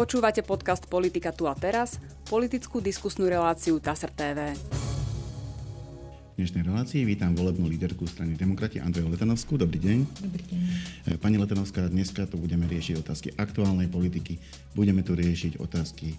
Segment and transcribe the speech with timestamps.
[0.00, 4.56] Počúvate podcast Politika tu a teraz, politickú diskusnú reláciu TASR TV.
[4.56, 9.60] V dnešnej relácii vítam volebnú líderku strany Demokrati Andreju Letanovskú.
[9.60, 9.98] Dobrý deň.
[10.24, 10.60] Dobrý deň.
[11.04, 14.40] E, pani Letanovská, dneska tu budeme riešiť otázky aktuálnej politiky.
[14.72, 16.16] Budeme tu riešiť otázky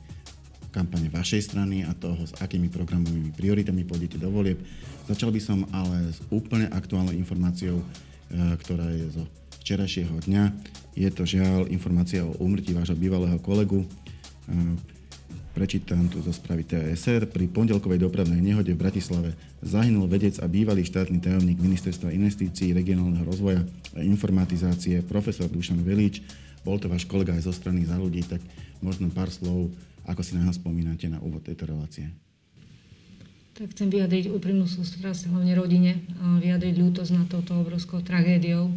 [0.69, 4.61] kampane vašej strany a toho, s akými programovými prioritami pôjdete do volieb.
[5.09, 7.85] Začal by som ale s úplne aktuálnou informáciou, e,
[8.61, 9.25] ktorá je zo
[9.65, 10.43] včerajšieho dňa.
[10.91, 13.87] Je to žiaľ informácia o úmrtí vášho bývalého kolegu.
[15.51, 17.27] Prečítam tu zo správy TSR.
[17.27, 23.27] Pri pondelkovej dopravnej nehode v Bratislave zahynul vedec a bývalý štátny tajomník Ministerstva investícií, regionálneho
[23.27, 23.63] rozvoja
[23.95, 26.23] a informatizácie profesor Dušan Velič.
[26.63, 28.39] Bol to váš kolega aj zo strany za ľudí, tak
[28.79, 29.71] možno pár slov,
[30.07, 32.07] ako si na nás spomínate na úvod tejto relácie.
[33.51, 38.71] Tak chcem vyjadriť úprimnú sústrasť hlavne rodine a vyjadriť ľútosť na touto obrovskou tragédiou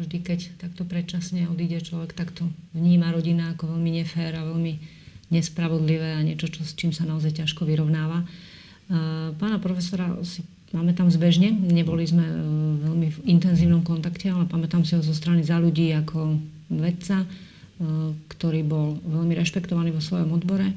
[0.00, 4.80] vždy, keď takto predčasne odíde človek, tak to vníma rodina ako veľmi nefér a veľmi
[5.28, 8.24] nespravodlivé a niečo, čo, s čím sa naozaj ťažko vyrovnáva.
[9.36, 12.34] Pána profesora si máme tam zbežne, neboli sme e,
[12.82, 16.34] veľmi v intenzívnom kontakte, ale pamätám si ho zo strany za ľudí ako
[16.74, 17.26] vedca, e,
[18.26, 20.74] ktorý bol veľmi rešpektovaný vo svojom odbore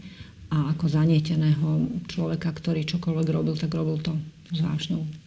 [0.53, 4.13] a ako zanieteného človeka, ktorý čokoľvek robil, tak robil to
[4.53, 5.26] s vášňou.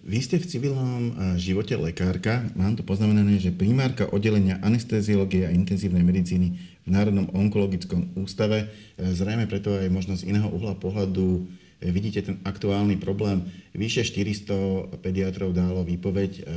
[0.00, 2.40] Vy ste v civilnom e, živote lekárka.
[2.56, 8.64] Mám tu poznamenané, že primárka oddelenia anesteziológie a intenzívnej medicíny v Národnom onkologickom ústave.
[8.96, 11.44] E, zrejme preto aj možno z iného uhla pohľadu
[11.84, 13.44] e, vidíte ten aktuálny problém.
[13.76, 16.48] Vyše 400 pediatrov dalo výpoveď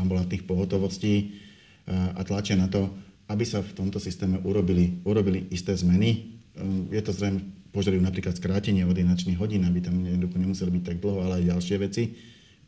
[0.00, 1.36] ambulantných pohotovostí
[1.86, 2.88] a tlačia na to,
[3.28, 6.40] aby sa v tomto systéme urobili, urobili isté zmeny.
[6.88, 11.42] Je to zrejme požadujú napríklad skrátenie ordinačných hodín, aby tam nemuseli byť tak dlho, ale
[11.42, 12.04] aj ďalšie veci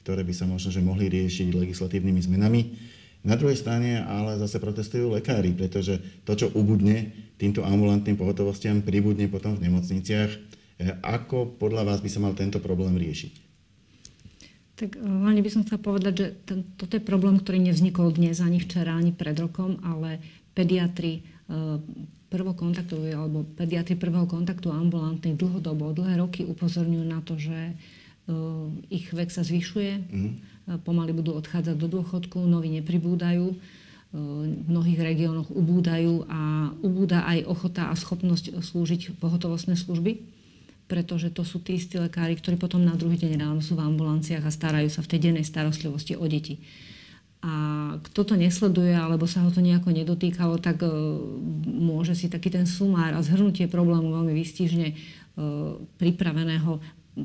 [0.02, 2.60] ktoré by sa možno že mohli riešiť legislatívnymi zmenami.
[3.22, 9.30] Na druhej strane ale zase protestujú lekári, pretože to, čo ubudne týmto ambulantným pohotovostiam, pribudne
[9.30, 10.30] potom v nemocniciach.
[10.34, 10.38] E,
[11.06, 13.54] ako podľa vás by sa mal tento problém riešiť?
[14.74, 18.58] Tak hlavne by som chcela povedať, že ten, toto je problém, ktorý nevznikol dnes, ani
[18.58, 20.18] včera, ani pred rokom, ale
[20.58, 21.78] pediatri e,
[22.32, 27.76] prvokontaktoví alebo pediatri prvého kontaktu ambulantných dlhodobo, dlhé roky upozorňujú na to, že
[28.88, 30.32] ich vek sa zvyšuje, mm.
[30.88, 33.52] pomaly budú odchádzať do dôchodku, noví nepribúdajú,
[34.12, 40.20] v mnohých regiónoch ubúdajú a ubúda aj ochota a schopnosť slúžiť pohotovostné služby,
[40.84, 44.44] pretože to sú tí istí lekári, ktorí potom na druhý deň ráno sú v ambulanciách
[44.44, 46.60] a starajú sa v tej dennej starostlivosti o deti.
[47.42, 47.52] A
[48.06, 50.86] kto to nesleduje, alebo sa ho to nejako nedotýkalo, tak
[51.66, 54.94] môže si taký ten sumár a zhrnutie problému veľmi výstižne
[55.98, 56.78] pripraveného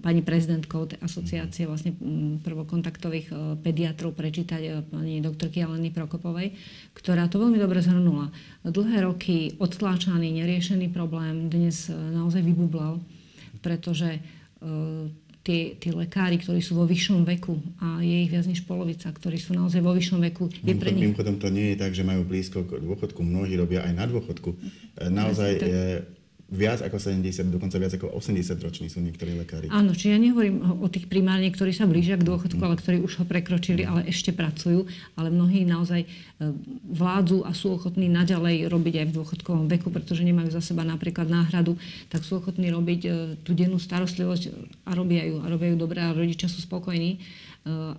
[0.04, 1.96] pani prezidentkou asociácie vlastne
[2.44, 6.52] prvokontaktových e, pediatrov prečítať e, pani doktorky Aleny Prokopovej,
[6.92, 8.28] ktorá to veľmi dobre zhrnula.
[8.68, 13.00] Dlhé roky odtláčaný, neriešený problém dnes e, naozaj vybublal,
[13.64, 14.22] pretože
[15.48, 19.40] tí, tí lekári, ktorí sú vo vyššom veku a je ich viac než polovica, ktorí
[19.40, 20.52] sú naozaj vo vyššom veku.
[20.60, 21.08] Je pre nich...
[21.08, 24.60] Mimochodom to nie je tak, že majú blízko k dôchodku, mnohí robia aj na dôchodku.
[25.08, 25.64] Naozaj
[26.48, 29.68] viac ako 70, dokonca viac ako 80 roční sú niektorí lekári.
[29.68, 32.68] Áno, čiže ja nehovorím o tých primárne, ktorí sa blížia k dôchodku, mm.
[32.72, 33.90] ale ktorí už ho prekročili, mm.
[33.92, 34.88] ale ešte pracujú,
[35.20, 36.08] ale mnohí naozaj e,
[36.88, 41.28] vládzu a sú ochotní naďalej robiť aj v dôchodkovom veku, pretože nemajú za seba napríklad
[41.28, 41.76] náhradu,
[42.08, 43.10] tak sú ochotní robiť e,
[43.44, 44.44] tú dennú starostlivosť
[44.88, 47.20] a robia ju, a robia ju dobre a rodičia sú spokojní, e,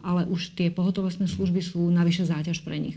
[0.00, 2.96] ale už tie pohotovostné služby sú navyše záťaž pre nich.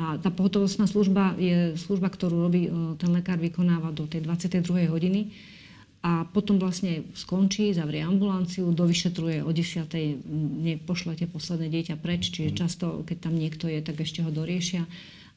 [0.00, 4.88] A tá pohotovostná služba je služba, ktorú robí, e, ten lekár vykonáva do tej 22.
[4.88, 5.28] hodiny
[6.00, 10.80] a potom vlastne skončí, zavrie ambulanciu, dovyšetruje o 10.
[10.88, 12.56] pošlete posledné dieťa preč, čiže mhm.
[12.56, 14.88] často, keď tam niekto je, tak ešte ho doriešia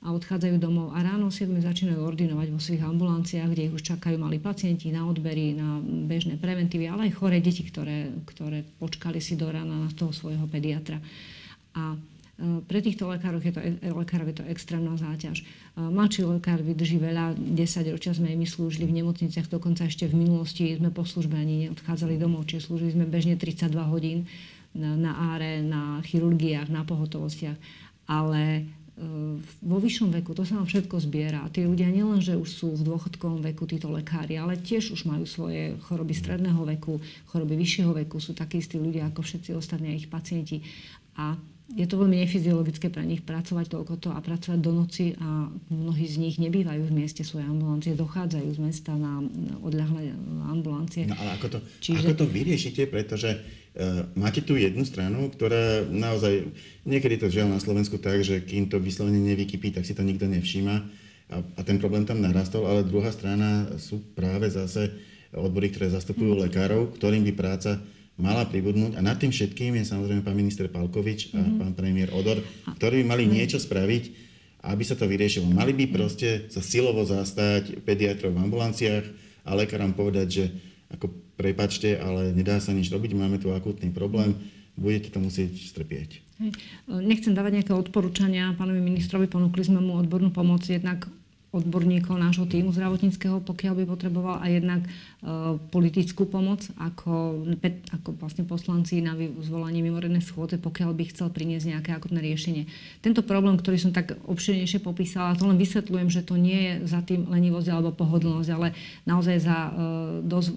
[0.03, 4.19] a odchádzajú domov a ráno 7 začínajú ordinovať vo svojich ambulanciách, kde ich už čakajú
[4.19, 9.39] mali pacienti na odbery, na bežné preventívy, ale aj choré deti, ktoré, ktoré počkali si
[9.39, 10.99] do rána na toho svojho pediatra.
[11.71, 11.95] A
[12.41, 15.45] pre týchto lekárov je to, e, lekárov je to extrémna záťaž.
[15.45, 20.17] Eh, mladší lekár vydrží veľa, 10 ročia sme my slúžili v nemocniciach, dokonca ešte v
[20.17, 24.25] minulosti sme po službe ani neodchádzali domov, čiže slúžili sme bežne 32 hodín
[24.73, 27.53] na, na áre, na chirurgiách, na pohotovostiach.
[28.09, 31.45] Ale eh, vo vyššom veku to sa nám všetko zbiera.
[31.53, 35.29] Tí ľudia nielen, že už sú v dôchodkovom veku, títo lekári, ale tiež už majú
[35.29, 36.97] svoje choroby stredného veku,
[37.29, 40.65] choroby vyššieho veku, sú takí istí ľudia ako všetci ostatní ich pacienti.
[41.13, 41.37] A
[41.71, 46.03] je to veľmi nefyziologické pre nich pracovať toľko to a pracovať do noci a mnohí
[46.03, 49.23] z nich nebývajú v mieste svojej ambulancie, dochádzajú z mesta na
[49.63, 50.11] odľahlé
[50.51, 51.07] ambulancie.
[51.07, 52.11] No ale ako to, Čiže...
[52.11, 56.51] ako to vyriešite, pretože uh, máte tu jednu stranu, ktorá naozaj,
[56.83, 60.27] niekedy to žiaľ na Slovensku tak, že kým to vyslovene nevykypí, tak si to nikto
[60.27, 60.75] nevšíma.
[61.31, 64.91] a, a ten problém tam narastol, ale druhá strana sú práve zase
[65.33, 67.81] odbory, ktoré zastupujú lekárov, ktorým by práca
[68.17, 68.97] mala pribudnúť.
[68.97, 71.59] A nad tým všetkým je samozrejme pán minister Palkovič a mm-hmm.
[71.59, 72.37] pán premiér Odor,
[72.77, 73.37] ktorí by mali mm-hmm.
[73.41, 74.03] niečo spraviť,
[74.63, 75.49] aby sa to vyriešilo.
[75.49, 79.05] Mali by proste sa silovo zastať pediatrov v ambulanciách
[79.43, 80.45] a lekárom povedať, že
[80.93, 84.37] ako prepačte, ale nedá sa nič robiť, máme tu akútny problém,
[84.77, 86.21] budete to musieť strpieť.
[86.85, 91.09] Nechcem dávať nejaké odporúčania pánovi ministrovi, ponúkli sme mu odbornú pomoc jednak
[91.53, 94.89] odborníkov nášho týmu zdravotníckého, pokiaľ by potreboval, a jednak e,
[95.69, 97.45] politickú pomoc ako,
[97.93, 99.13] ako vlastne poslanci na
[99.45, 102.65] zvolanie mimoriadnej schôdze, pokiaľ by chcel priniesť nejaké akutné riešenie.
[103.05, 107.05] Tento problém, ktorý som tak obširnejšie popísala, to len vysvetľujem, že to nie je za
[107.05, 108.73] tým lenivosť alebo pohodlnosť, ale
[109.05, 109.71] naozaj za e,
[110.25, 110.49] dosť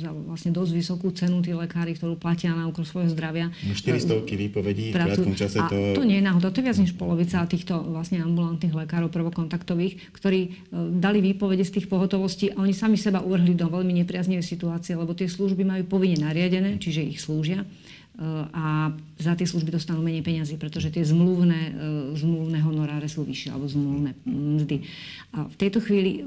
[0.00, 3.52] za vlastne dosť vysokú cenu tí lekári, ktorú platia na úkor svojho zdravia.
[3.64, 5.76] No 400 výpovedí v krátkom čase to...
[5.76, 10.14] A to nie je náhoda, to je viac než polovica týchto vlastne ambulantných lekárov prvokontaktových,
[10.16, 10.50] ktorí e,
[10.96, 15.12] dali výpovede z tých pohotovostí a oni sami seba uvrhli do veľmi nepriaznivej situácie, lebo
[15.12, 17.68] tie služby majú povinne nariadené, čiže ich slúžia
[18.50, 21.72] a za tie služby dostanú menej peniazy, pretože tie zmluvné, e,
[22.18, 24.82] zmluvné honoráre sú vyššie, alebo zmluvné mzdy.
[25.38, 26.20] A v tejto chvíli e,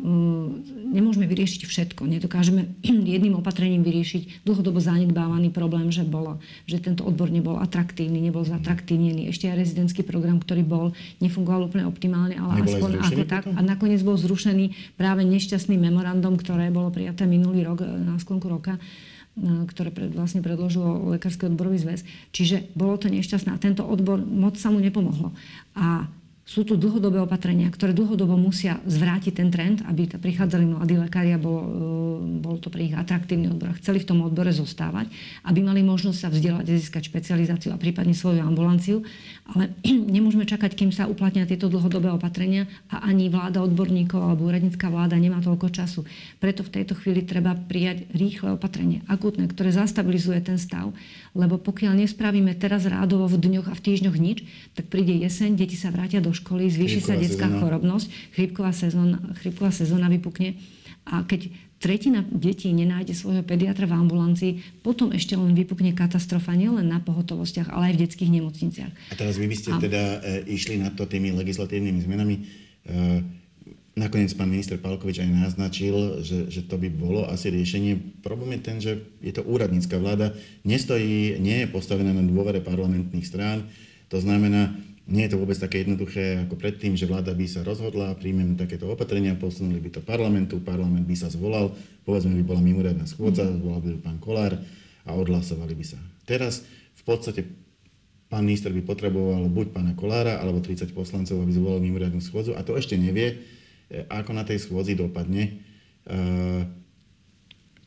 [0.95, 2.07] nemôžeme vyriešiť všetko.
[2.07, 2.71] Nedokážeme
[3.15, 9.27] jedným opatrením vyriešiť dlhodobo zanedbávaný problém, že, bolo, že tento odbor nebol atraktívny, nebol zatraktívnený.
[9.27, 13.43] Ešte aj rezidentský program, ktorý bol, nefungoval úplne optimálne, ale nebol aspoň ako tak.
[13.51, 18.79] A nakoniec bol zrušený práve nešťastným memorandum, ktoré bolo prijaté minulý rok, na sklonku roka
[19.39, 22.03] ktoré pred, vlastne predložilo Lekársky odborový zväz.
[22.35, 25.31] Čiže bolo to nešťastné a tento odbor moc sa mu nepomohlo.
[25.73, 26.11] A
[26.41, 31.39] sú tu dlhodobé opatrenia, ktoré dlhodobo musia zvrátiť ten trend, aby prichádzali mladí lekári a
[31.39, 31.69] bolo, e,
[32.41, 35.07] bol to pre nich atraktívny odbor a chceli v tom odbore zostávať,
[35.45, 39.05] aby mali možnosť sa vzdelať, získať špecializáciu a prípadne svoju ambulanciu.
[39.53, 39.69] Ale
[40.17, 45.21] nemôžeme čakať, kým sa uplatnia tieto dlhodobé opatrenia a ani vláda odborníkov alebo úradnícká vláda
[45.21, 46.09] nemá toľko času.
[46.41, 50.89] Preto v tejto chvíli treba prijať rýchle opatrenie, akútne, ktoré zastabilizuje ten stav,
[51.37, 54.43] lebo pokiaľ nespravíme teraz rádovo v dňoch a v týždňoch nič,
[54.73, 57.59] tak príde jeseň, deti sa vrátia do školy, zvýši sa detská sezóna.
[57.59, 60.57] chorobnosť, chrípková sezóna, chrípková sezóna vypukne
[61.07, 61.51] a keď
[61.81, 64.51] tretina detí nenájde svojho pediatra v ambulancii,
[64.85, 68.91] potom ešte len vypukne katastrofa nielen na pohotovostiach, ale aj v detských nemocniciach.
[69.09, 69.81] A teraz vy by ste a...
[69.81, 72.35] teda e, išli na to tými legislatívnymi zmenami.
[72.37, 72.41] E,
[73.91, 78.23] Nakoniec pán minister Palkovič aj naznačil, že, že to by bolo asi riešenie.
[78.23, 80.31] Problém je ten, že je to úradnícka vláda,
[80.63, 83.67] nestojí, nie je postavená na dôvere parlamentných strán.
[84.07, 84.71] To znamená,
[85.09, 88.85] nie je to vôbec také jednoduché ako predtým, že vláda by sa rozhodla, príjmem takéto
[88.85, 91.73] opatrenia, posunuli by to parlamentu, parlament by sa zvolal,
[92.05, 93.53] povedzme by bola mimoriadná schôdza, mhm.
[93.61, 94.53] zvolal by pán Kolár
[95.05, 95.99] a odhlasovali by sa.
[96.29, 96.61] Teraz
[97.01, 97.41] v podstate
[98.29, 102.63] pán minister by potreboval buď pána Kolára, alebo 30 poslancov, aby zvolal mimoriadnú schôdzu a
[102.63, 103.43] to ešte nevie,
[103.91, 105.59] e, ako na tej schôdzi dopadne.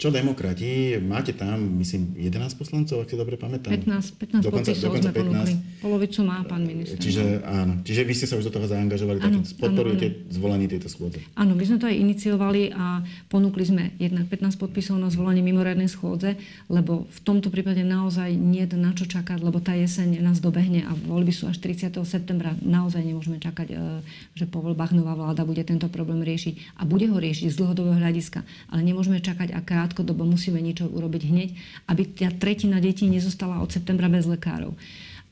[0.04, 3.72] Čo demokrati, máte tam, myslím, 11 poslancov, ak si dobre pamätám?
[3.72, 5.24] 15, 15 dokonca, podpisov dokonca sme 15.
[5.24, 5.52] ponúkli.
[5.80, 7.00] Polovicu má pán minister.
[7.00, 7.80] Čiže áno.
[7.80, 10.28] Čiže vy ste sa už do toho zaangažovali, áno, tak podporujete áno, áno.
[10.28, 11.24] zvolanie tejto schôdze.
[11.32, 13.00] Áno, my sme to aj iniciovali a
[13.32, 16.36] ponúkli sme jednak 15 podpisov na zvolanie mimoriadnej schôdze,
[16.68, 20.84] lebo v tomto prípade naozaj nie je na čo čakať, lebo tá jeseň nás dobehne
[20.84, 21.96] a voľby sú až 30.
[22.04, 22.52] septembra.
[22.60, 24.04] Naozaj nemôžeme čakať, e,
[24.36, 27.96] že po voľbách nová vláda bude tento problém riešiť a bude ho riešiť z dlhodobého
[27.96, 28.44] hľadiska.
[28.68, 31.48] Ale nemôžeme čakať, aká krátkodobo musíme niečo urobiť hneď,
[31.86, 34.74] aby tá tretina detí nezostala od septembra bez lekárov.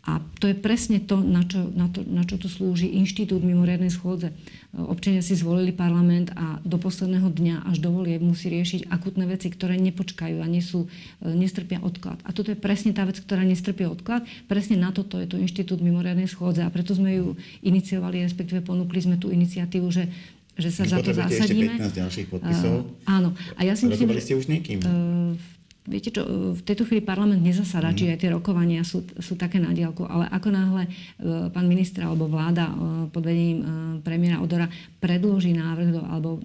[0.02, 3.90] A to je presne to, na čo, na to, na čo tu slúži inštitút mimoriadnej
[3.90, 4.34] schôdze.
[4.74, 9.46] Občania si zvolili parlament a do posledného dňa až do volie musí riešiť akutné veci,
[9.46, 10.90] ktoré nepočkajú a nesú,
[11.22, 12.18] e, nestrpia odklad.
[12.26, 14.26] A toto je presne tá vec, ktorá nestrpia odklad.
[14.50, 19.06] Presne na toto je to inštitút mimoriadnej schôdze a preto sme ju iniciovali, respektíve ponúkli
[19.06, 20.10] sme tú iniciatívu, že
[20.56, 21.72] že sa za to zasadíme.
[21.72, 22.74] ešte 15 ďalších podpisov.
[22.84, 23.28] Uh, áno.
[23.56, 24.78] A ja si myslím, ste už niekým?
[24.84, 25.34] Uh,
[25.82, 26.22] Viete čo,
[26.54, 27.96] v tejto chvíli parlament nezasadá, mm.
[27.98, 32.06] čiže aj tie rokovania sú, sú také na diálku, ale ako náhle uh, pán minister
[32.06, 32.70] alebo vláda
[33.10, 33.66] pod vedením
[34.06, 34.70] premiéra Odora
[35.02, 36.38] predloží návrh do, alebo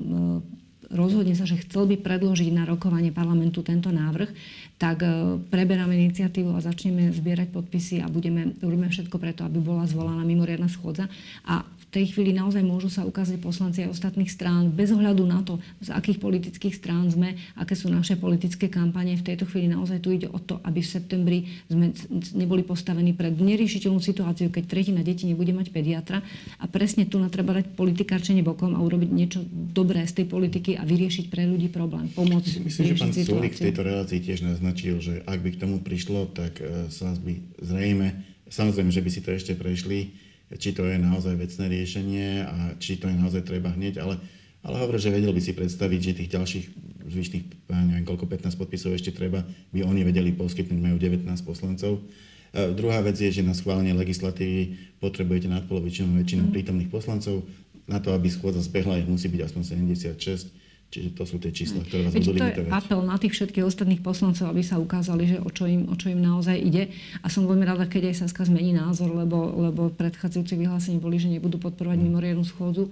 [0.90, 4.32] rozhodne sa, že chcel by predložiť na rokovanie parlamentu tento návrh,
[4.80, 5.04] tak
[5.52, 10.72] preberáme iniciatívu a začneme zbierať podpisy a budeme, robíme všetko preto, aby bola zvolaná mimoriadna
[10.72, 11.12] schôdza.
[11.44, 15.58] A tej chvíli naozaj môžu sa ukázať poslanci aj ostatných strán, bez ohľadu na to,
[15.80, 19.16] z akých politických strán sme, aké sú naše politické kampanie.
[19.16, 21.40] V tejto chvíli naozaj tu ide o to, aby v septembri
[21.72, 21.96] sme
[22.36, 26.20] neboli postavení pred neriešiteľnú situáciu, keď tretina detí nebude mať pediatra.
[26.60, 30.76] A presne tu na treba dať politikárčenie bokom a urobiť niečo dobré z tej politiky
[30.76, 35.00] a vyriešiť pre ľudí problém, pomôcť Myslím, že pán Sulik v tejto relácii tiež naznačil,
[35.00, 38.08] že ak by k tomu prišlo, tak e, sa by zrejme,
[38.52, 42.96] samozrejme, že by si to ešte prešli, či to je naozaj vecné riešenie a či
[42.96, 44.16] to je naozaj treba hneď, ale,
[44.64, 46.66] ale hovorím, že vedel by si predstaviť, že tých ďalších
[47.12, 49.44] zvyšných, neviem koľko, 15 podpisov ešte treba,
[49.76, 52.00] by oni vedeli poskytnúť, majú 19 poslancov.
[52.56, 57.44] A druhá vec je, že na schválenie legislatívy potrebujete nadpolovičnú väčšinu prítomných poslancov.
[57.88, 61.84] Na to, aby schôdza zbehla, ich musí byť aspoň 76 Čiže to sú tie čísla,
[61.84, 62.64] ktoré vás budú limitovať.
[62.64, 65.84] To je apel na tých všetkých ostatných poslancov, aby sa ukázali, že o čo im,
[65.92, 66.96] o čo im naozaj ide.
[67.20, 71.28] A som veľmi rada, keď aj Saska zmení názor, lebo, lebo predchádzajúce vyhlásenie boli, že
[71.28, 72.08] nebudú podporovať hmm.
[72.08, 72.88] mimoriadnu schôdzu.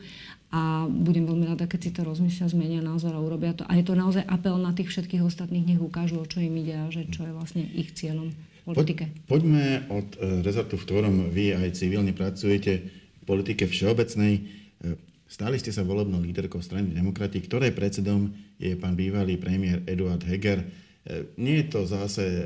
[0.52, 3.64] A budem veľmi rada, keď si to rozmyslia, zmenia názor a urobia to.
[3.68, 6.76] A je to naozaj apel na tých všetkých ostatných, nech ukážu, o čo im ide
[6.76, 8.32] a že čo je vlastne ich cieľom
[8.68, 9.08] politike.
[9.28, 14.34] Po, poďme od e, rezortu, v ktorom vy aj civilne pracujete, v politike všeobecnej.
[15.36, 20.24] E, Stali ste sa volebnou líderkou strany demokrati, ktorej predsedom je pán bývalý premiér Eduard
[20.24, 20.64] Heger.
[20.64, 20.68] E,
[21.36, 22.44] nie je to zase e,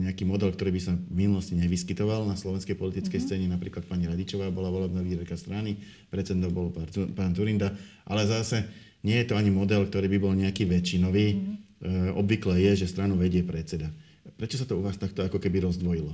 [0.00, 3.44] nejaký model, ktorý by sa v minulosti nevyskytoval na slovenskej politickej mm-hmm.
[3.44, 3.52] scéne.
[3.52, 5.76] Napríklad pani Radičová bola volebná líderka strany,
[6.08, 6.72] predsedom bol
[7.12, 7.76] pán Turinda,
[8.08, 8.64] ale zase
[9.04, 11.26] nie je to ani model, ktorý by bol nejaký väčšinový.
[11.36, 12.12] Mm-hmm.
[12.12, 13.88] Obvykle je, že stranu vedie predseda.
[14.36, 16.12] Prečo sa to u vás takto ako keby rozdvojilo?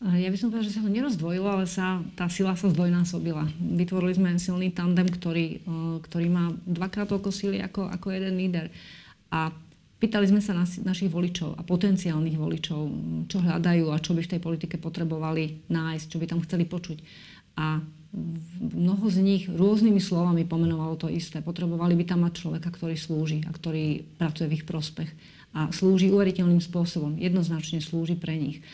[0.00, 3.44] Ja by som povedala, že sa to nerozdvojilo, ale sa, tá sila sa zdvojnásobila.
[3.60, 5.60] Vytvorili sme silný tandem, ktorý,
[6.08, 8.72] ktorý má dvakrát toľko síly ako, ako jeden líder.
[9.28, 9.52] A
[10.00, 12.80] pýtali sme sa nas, našich voličov a potenciálnych voličov,
[13.28, 16.98] čo hľadajú a čo by v tej politike potrebovali nájsť, čo by tam chceli počuť.
[17.60, 17.84] A
[18.56, 21.44] mnoho z nich rôznymi slovami pomenovalo to isté.
[21.44, 25.12] Potrebovali by tam mať človeka, ktorý slúži a ktorý pracuje v ich prospech.
[25.52, 27.20] A slúži uveriteľným spôsobom.
[27.20, 28.64] Jednoznačne slúži pre nich.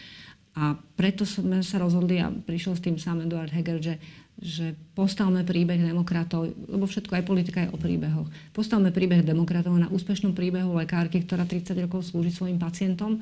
[0.57, 4.01] A preto sme sa rozhodli a prišiel s tým sám Eduard Heger, že,
[4.41, 8.33] že postavme príbeh demokratov, lebo všetko aj politika je o príbehoch.
[8.57, 13.21] Postavme príbeh demokratov na úspešnom príbehu lekárky, ktorá 30 rokov slúži svojim pacientom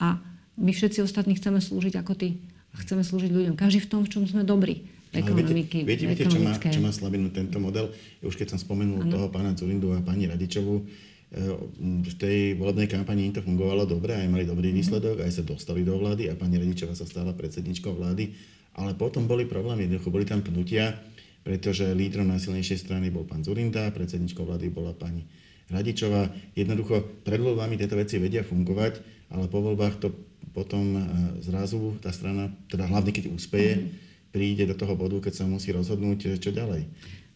[0.00, 0.16] a
[0.56, 2.40] my všetci ostatní chceme slúžiť ako ty.
[2.72, 3.54] A chceme slúžiť ľuďom.
[3.60, 4.88] Každý v tom, v čom sme dobrí.
[5.10, 7.90] Ekonomiky, viete, viete, viete čo, má, čo má slabinu tento model?
[8.22, 9.10] Už keď som spomenul ano.
[9.10, 10.86] toho pána Zurindu a pani Radičovú,
[11.30, 15.86] v tej volebnej kampani im to fungovalo dobre, aj mali dobrý výsledok, aj sa dostali
[15.86, 18.34] do vlády a pani Redičová sa stala predsedničkou vlády,
[18.74, 20.98] ale potom boli problémy, jednoducho boli tam pnutia,
[21.46, 25.22] pretože lídrom najsilnejšej strany bol pán Zurinda, predsedničkou vlády bola pani
[25.70, 26.26] Radičová.
[26.58, 28.98] Jednoducho pred voľbami tieto veci vedia fungovať,
[29.30, 30.10] ale po voľbách to
[30.50, 31.02] potom e,
[31.46, 34.34] zrazu tá strana, teda hlavne keď úspeje, mm-hmm.
[34.34, 36.90] príde do toho bodu, keď sa musí rozhodnúť, čo ďalej.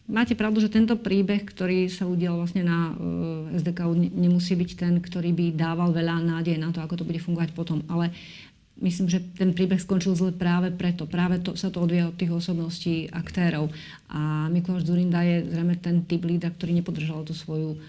[0.05, 4.93] Máte pravdu, že tento príbeh, ktorý sa udial vlastne na eh, SDK, nemusí byť ten,
[5.01, 7.81] ktorý by dával veľa nádej na to, ako to bude fungovať potom.
[7.89, 8.13] Ale
[8.85, 11.07] myslím, že ten príbeh skončil zle práve preto.
[11.07, 13.71] Práve to, sa to odvíja od tých osobností aktérov.
[14.11, 17.79] A Mikuláš Zurinda je zrejme ten typ líder, ktorý nepodržal tú svoju uh,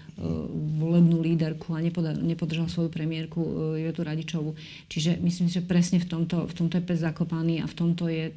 [0.79, 1.83] volebnú líderku a
[2.23, 4.55] nepodržal svoju premiérku uh, Jotu Radičovu.
[4.87, 8.31] Čiže myslím, že presne v tomto, v tomto je pes zakopaný a v tomto je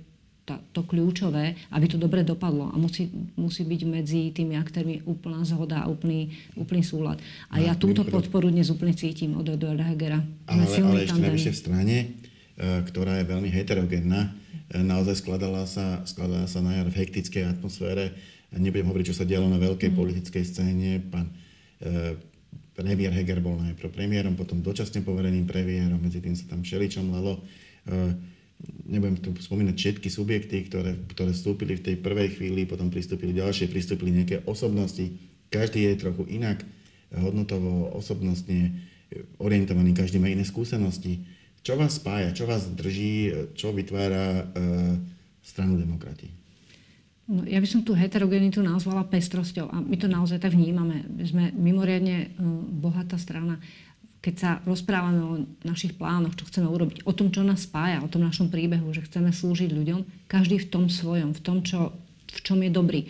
[0.51, 2.75] tá, to kľúčové, aby to dobre dopadlo.
[2.75, 3.07] A musí,
[3.39, 7.23] musí byť medzi tými aktérmi úplná zhoda a úplný, úplný súlad.
[7.55, 8.19] A no, ja túto mimochodom.
[8.19, 10.19] podporu dnes úplne cítim od Eduarda Hegera.
[10.51, 12.07] Ale, ale ešte navyše v strane, e,
[12.91, 14.21] ktorá je veľmi heterogénna,
[14.75, 18.19] e, naozaj skladala sa, skladala sa na jar v hektickej atmosfére.
[18.51, 19.97] Nebudem hovoriť, čo sa dialo na veľkej mm.
[19.97, 20.99] politickej scéne.
[21.07, 21.31] Pán
[21.79, 22.19] e,
[22.75, 27.39] premiér Heger bol najprv premiérom, potom dočasne povereným premiérom, medzi tým sa tam všeličom lalo.
[27.87, 28.31] E,
[28.91, 33.71] nebudem tu spomínať všetky subjekty, ktoré, ktoré vstúpili v tej prvej chvíli, potom pristúpili ďalšie,
[33.71, 35.07] pristúpili nejaké osobnosti.
[35.51, 36.63] Každý je trochu inak
[37.15, 38.75] hodnotovo, osobnostne
[39.43, 41.23] orientovaný, každý má iné skúsenosti.
[41.61, 44.45] Čo vás spája, čo vás drží, čo vytvára e,
[45.45, 46.31] stranu demokrati?
[47.31, 51.07] No, ja by som tú heterogenitu nazvala pestrosťou a my to naozaj tak vnímame.
[51.23, 52.29] Sme mimoriadne e,
[52.81, 53.61] bohatá strana
[54.21, 55.33] keď sa rozprávame o
[55.65, 59.05] našich plánoch, čo chceme urobiť, o tom, čo nás spája, o tom našom príbehu, že
[59.09, 61.97] chceme slúžiť ľuďom, každý v tom svojom, v tom, čo,
[62.29, 63.01] v čom je dobrý.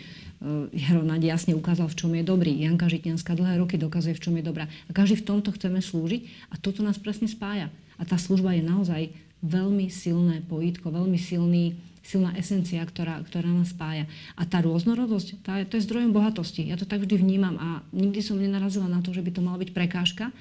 [0.41, 2.55] Uh, Jaro Nadi jasne ukázal, v čom je dobrý.
[2.63, 4.71] Janka Žitňanská dlhé roky dokazuje, v čom je dobrá.
[4.87, 7.67] A každý v tomto chceme slúžiť a toto nás presne spája.
[7.99, 9.11] A tá služba je naozaj
[9.43, 14.09] veľmi silné pojítko, veľmi silný, silná esencia, ktorá, ktorá nás spája.
[14.33, 16.65] A tá rôznorodosť, tá, to je zdrojom bohatosti.
[16.65, 19.61] Ja to tak vždy vnímam a nikdy som nenarazila na to, že by to mala
[19.61, 20.33] byť prekážka,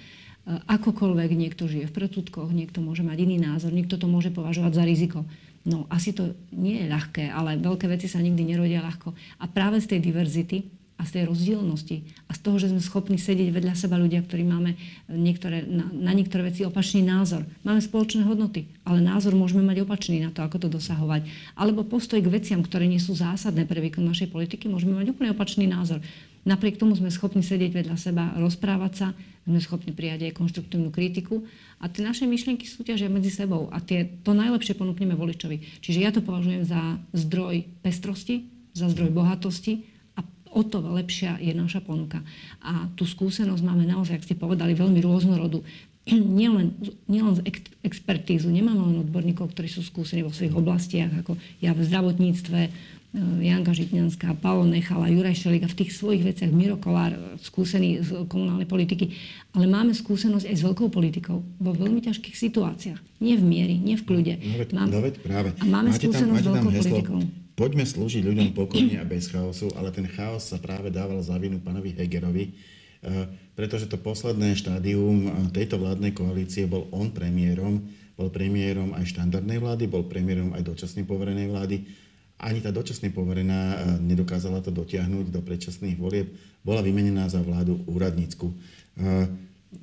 [0.66, 4.84] akokoľvek niekto žije v predsudkoch, niekto môže mať iný názor, niekto to môže považovať za
[4.84, 5.20] riziko.
[5.62, 9.12] No asi to nie je ľahké, ale veľké veci sa nikdy nerodia ľahko.
[9.38, 10.64] A práve z tej diverzity
[11.00, 14.44] a z tej rozdielnosti a z toho, že sme schopní sedieť vedľa seba ľudia, ktorí
[14.44, 14.76] máme
[15.08, 17.48] niektoré, na, na niektoré veci opačný názor.
[17.64, 21.24] Máme spoločné hodnoty, ale názor môžeme mať opačný na to, ako to dosahovať.
[21.56, 25.32] Alebo postoj k veciam, ktoré nie sú zásadné pre výkon našej politiky, môžeme mať úplne
[25.32, 26.04] opačný názor.
[26.40, 29.08] Napriek tomu sme schopní sedieť vedľa seba, rozprávať sa,
[29.44, 31.44] sme schopní prijať aj konštruktívnu kritiku
[31.80, 35.80] a tie naše myšlienky súťažia medzi sebou a tie, to najlepšie ponúkneme voličovi.
[35.84, 39.84] Čiže ja to považujem za zdroj pestrosti, za zdroj bohatosti
[40.16, 42.24] a o to lepšia je naša ponuka.
[42.64, 45.60] A tú skúsenosť máme naozaj, ak ste povedali, veľmi rôznorodú.
[46.40, 47.44] Nielen, nielen z
[47.84, 52.60] expertízu, nemáme len odborníkov, ktorí sú skúsení vo svojich oblastiach, ako ja v zdravotníctve,
[53.18, 58.10] Janka Žitňanská, Paolo Nechala, Juraj Šelík a v tých svojich veciach Miro Kolár, skúsený z
[58.30, 59.18] komunálnej politiky.
[59.50, 63.02] Ale máme skúsenosť aj s veľkou politikou vo veľmi ťažkých situáciách.
[63.18, 64.34] Nie v miery, nie v kľude.
[64.38, 65.50] No, veď, Mám, no, veď práve.
[65.58, 67.18] A máme máte skúsenosť tam, s veľkou heslo, politikou.
[67.58, 71.58] Poďme slúžiť ľuďom pokojne a bez chaosu, ale ten chaos sa práve dával za vinu
[71.58, 73.26] pánovi Hegerovi, eh,
[73.58, 77.82] pretože to posledné štádium tejto vládnej koalície bol on premiérom,
[78.14, 81.76] bol premiérom aj štandardnej vlády, bol premiérom aj dočasnej poverenej vlády
[82.40, 86.32] ani tá dočasne poverená e, nedokázala to dotiahnuť do predčasných volieb,
[86.64, 88.48] bola vymenená za vládu úradnícku.
[88.48, 88.54] E,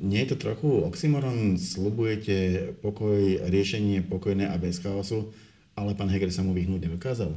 [0.02, 1.56] nie je to trochu oxymoron?
[1.56, 5.32] Slubujete pokoj, riešenie pokojné a bez chaosu,
[5.78, 7.32] ale pán Heger sa mu vyhnúť nedokázal?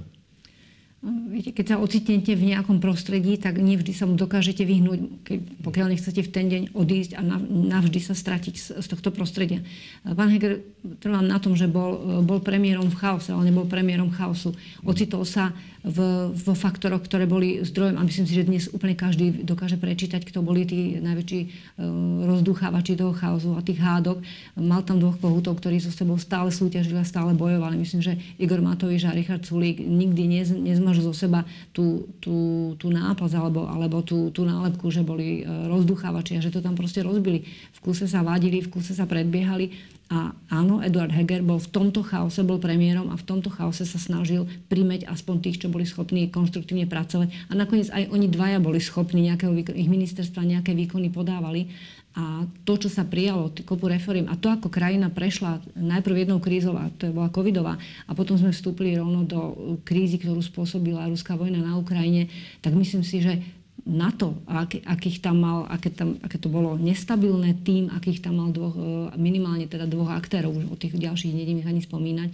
[1.00, 5.87] Viete, keď sa ocitnete v nejakom prostredí, tak nevždy sa mu dokážete vyhnúť, keď, pokiaľ
[5.97, 9.64] nechcete v ten deň odísť a navždy sa stratiť z, z tohto prostredia.
[10.04, 10.61] Pán Heger,
[11.00, 14.52] trvám na tom, že bol, bol premiérom v chaose, ale nebol premiérom chaosu.
[14.85, 19.33] Ocitol sa v, vo faktoroch, ktoré boli zdrojom a myslím si, že dnes úplne každý
[19.40, 24.21] dokáže prečítať, kto boli tí najväčší uh, rozdúchávači toho chaosu a tých hádok.
[24.61, 27.80] Mal tam dvoch kohutov, ktorí so sebou stále súťažili a stále bojovali.
[27.80, 30.52] Myslím, že Igor Matovič a Richard Sulík nikdy nez,
[30.90, 35.70] nezmažu zo seba tú, tú, tú náplaz alebo, alebo tú, tú nálepku, že boli uh,
[35.70, 37.47] rozduchávači a že to tam proste rozbili.
[37.47, 39.70] V kuse sa vadili, v kuse sa predbiehali
[40.11, 43.94] a áno, Eduard Heger bol v tomto chaose, bol premiérom a v tomto chaose sa
[43.94, 47.30] snažil primeť aspoň tých, čo boli schopní konštruktívne pracovať.
[47.47, 51.70] A nakoniec aj oni dvaja boli schopní, nejakého, ich ministerstva nejaké výkony podávali.
[52.11, 56.75] A to, čo sa prijalo, kopu reform a to, ako krajina prešla najprv jednou krízou,
[56.75, 59.40] a to bola covidová, a potom sme vstúpili rovno do
[59.87, 62.26] krízy, ktorú spôsobila ruská vojna na Ukrajine,
[62.67, 63.38] tak myslím si, že
[63.87, 68.42] na to, aký, akých tam mal, aké, tam, aké to bolo nestabilné tým, akých tam
[68.42, 72.29] mal dvoch, e, minimálne teda dvoch aktérov, už o tých ďalších nedím ich ani spomínať,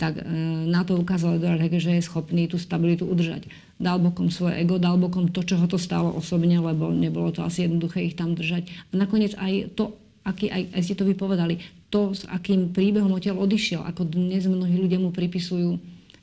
[0.00, 0.22] tak e,
[0.66, 3.46] na to ukázal Eduard Hege, že je schopný tú stabilitu udržať.
[3.76, 7.44] Dal bokom svoje ego, dal bokom to, čo ho to stálo osobne, lebo nebolo to
[7.44, 8.72] asi jednoduché ich tam držať.
[8.90, 9.92] A nakoniec aj to,
[10.24, 11.60] aký, aj, aj ste to vypovedali,
[11.92, 15.76] to, s akým príbehom odtiaľ odišiel, ako dnes mnohí ľudia mu pripisujú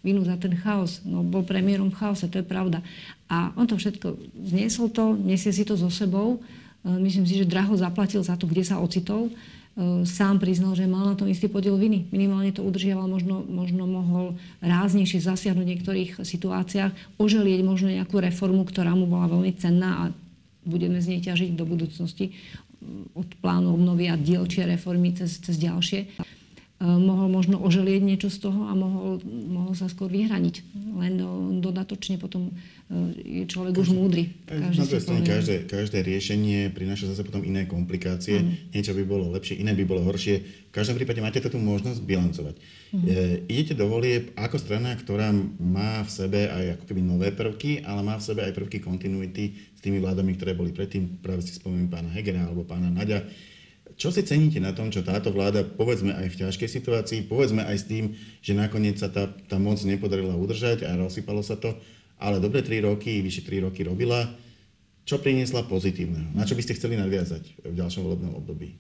[0.04, 1.00] vinu za ten chaos.
[1.08, 2.84] No, bol premiérom v chaose, to je pravda.
[3.32, 6.44] A on to všetko zniesol to, nesie si to so sebou.
[6.84, 9.32] E, myslím si, že draho zaplatil za to, kde sa ocitol.
[9.74, 12.06] E, sám priznal, že mal na tom istý podiel viny.
[12.14, 18.70] Minimálne to udržiaval, možno, možno mohol ráznejšie zasiahnuť v niektorých situáciách, oželieť možno nejakú reformu,
[18.70, 20.04] ktorá mu bola veľmi cenná a
[20.62, 22.38] budeme z nej ťažiť do budúcnosti
[23.18, 26.22] od plánu obnovy a dielčie reformy cez, cez ďalšie.
[26.84, 30.56] Mohol možno oželieť niečo z toho a mohol, mohol sa skôr vyhraniť.
[31.00, 31.16] Len
[31.64, 34.24] dodatočne potom eh, je človek každé, už múdry.
[34.44, 38.44] Každý na druhej strane každé, každé riešenie prináša zase potom iné komplikácie.
[38.44, 38.76] Mm.
[38.76, 40.36] Niečo by bolo lepšie, iné by bolo horšie.
[40.44, 42.56] V každom prípade máte tú možnosť bilancovať.
[42.92, 43.04] Mm.
[43.08, 43.12] E,
[43.48, 45.32] idete do volieb ako strana, ktorá
[45.64, 49.56] má v sebe aj ako keby nové prvky, ale má v sebe aj prvky kontinuity
[49.72, 51.24] s tými vládami, ktoré boli predtým.
[51.24, 53.24] Práve si spomínam pána Hegera alebo pána Naďa
[54.04, 57.78] čo si ceníte na tom, čo táto vláda, povedzme aj v ťažkej situácii, povedzme aj
[57.80, 58.12] s tým,
[58.44, 61.72] že nakoniec sa tá, tá moc nepodarila udržať a rozsypalo sa to,
[62.20, 64.28] ale dobre 3 roky, vyše 3 roky robila.
[65.08, 66.36] Čo priniesla pozitívneho?
[66.36, 68.76] Na čo by ste chceli nadviazať v ďalšom volebnom období?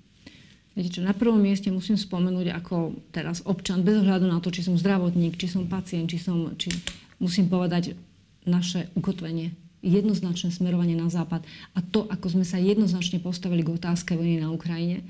[0.75, 4.59] Viete čo, na prvom mieste musím spomenúť ako teraz občan, bez ohľadu na to, či
[4.59, 6.67] som zdravotník, či som pacient, či som, či
[7.23, 7.95] musím povedať
[8.43, 11.43] naše ukotvenie jednoznačné smerovanie na západ
[11.75, 15.03] a to, ako sme sa jednoznačne postavili k otázke vojny na Ukrajine.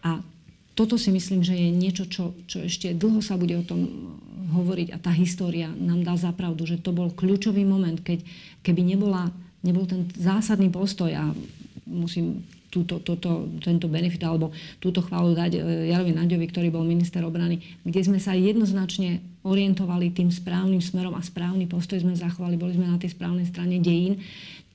[0.00, 0.24] A
[0.72, 3.84] toto si myslím, že je niečo, čo, čo ešte dlho sa bude o tom
[4.48, 8.24] hovoriť a tá história nám dá zapravdu, že to bol kľúčový moment, keď,
[8.64, 9.28] keby nebola,
[9.60, 11.36] nebol ten zásadný postoj a
[11.84, 17.24] musím túto, túto, tento benefit alebo túto chválu dať e, Jarovi Naďovi, ktorý bol minister
[17.24, 22.76] obrany, kde sme sa jednoznačne orientovali tým správnym smerom a správny postoj sme zachovali, boli
[22.76, 24.20] sme na tej správnej strane dejín,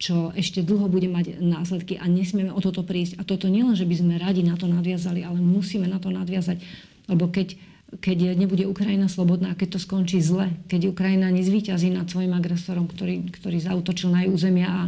[0.02, 3.22] čo ešte dlho bude mať následky a nesmieme o toto prísť.
[3.22, 6.60] A toto nielen, že by sme radi na to nadviazali, ale musíme na to nadviazať,
[7.08, 7.56] lebo keď
[7.94, 13.30] keď nebude Ukrajina slobodná, keď to skončí zle, keď Ukrajina nezvíťazí nad svojim agresorom, ktorý,
[13.30, 14.82] ktorý zautočil na jej územia a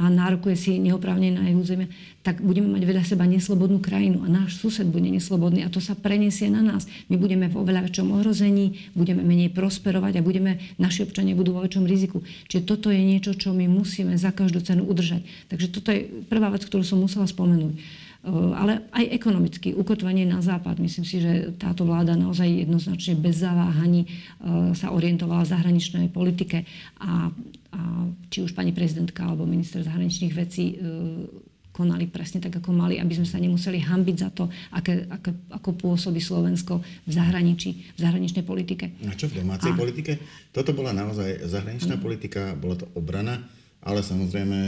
[0.00, 1.92] a nárokuje si neoprávne na jej územie,
[2.24, 5.92] tak budeme mať vedľa seba neslobodnú krajinu a náš sused bude neslobodný a to sa
[5.92, 6.88] preniesie na nás.
[7.12, 11.60] My budeme v oveľa väčšom ohrození, budeme menej prosperovať a budeme, naši občania budú vo
[11.60, 12.24] väčšom riziku.
[12.48, 15.20] Čiže toto je niečo, čo my musíme za každú cenu udržať.
[15.52, 17.76] Takže toto je prvá vec, ktorú som musela spomenúť.
[18.28, 20.76] Ale aj ekonomicky, ukotvenie na západ.
[20.76, 24.04] Myslím si, že táto vláda naozaj jednoznačne bez zaváhaní
[24.76, 26.68] sa orientovala v zahraničnej politike
[27.00, 27.32] a
[27.70, 30.76] a či už pani prezidentka alebo minister zahraničných vecí e,
[31.70, 35.70] konali presne tak, ako mali, aby sme sa nemuseli hambiť za to, aké, aké, ako
[35.78, 38.90] pôsobí Slovensko v zahraničí, v zahraničnej politike.
[39.06, 39.78] A čo v domácej a...
[39.78, 40.18] politike?
[40.50, 42.02] Toto bola naozaj zahraničná ano.
[42.02, 43.38] politika, bola to obrana,
[43.86, 44.58] ale samozrejme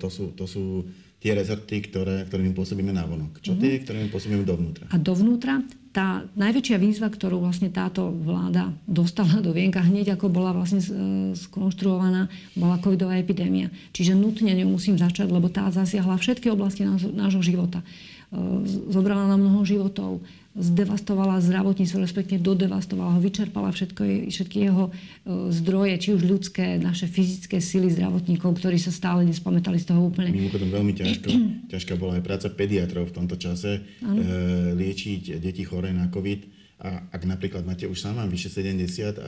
[0.00, 0.88] to sú, to sú
[1.20, 3.40] tie rezorty, ktoré, ktorými pôsobíme na vonok.
[3.40, 4.86] Čo tie, ktorými pôsobíme dovnútra?
[4.92, 5.64] A dovnútra
[5.96, 10.92] tá najväčšia výzva, ktorú vlastne táto vláda dostala do vienka hneď ako bola vlastne e,
[11.32, 13.72] skonštruovaná, bola covidová epidémia.
[13.96, 17.80] Čiže nutne ňu musím začať, lebo tá zasiahla všetky oblasti nášho života.
[17.80, 17.86] E,
[18.92, 20.20] zobrala nám mnoho životov,
[20.56, 24.92] zdevastovala zdravotníctvo, respektíve dodevastovala ho, vyčerpala všetko, všetky jeho e,
[25.52, 30.32] zdroje, či už ľudské, naše fyzické sily zdravotníkov, ktorí sa stále nespamätali z toho úplne.
[30.32, 31.28] Mimochodom veľmi ťažko,
[31.68, 34.10] ťažká bola aj práca pediatrov v tomto čase, e,
[34.72, 39.20] liečiť deti choré na COVID a ak napríklad máte už sama vyše 70 a, a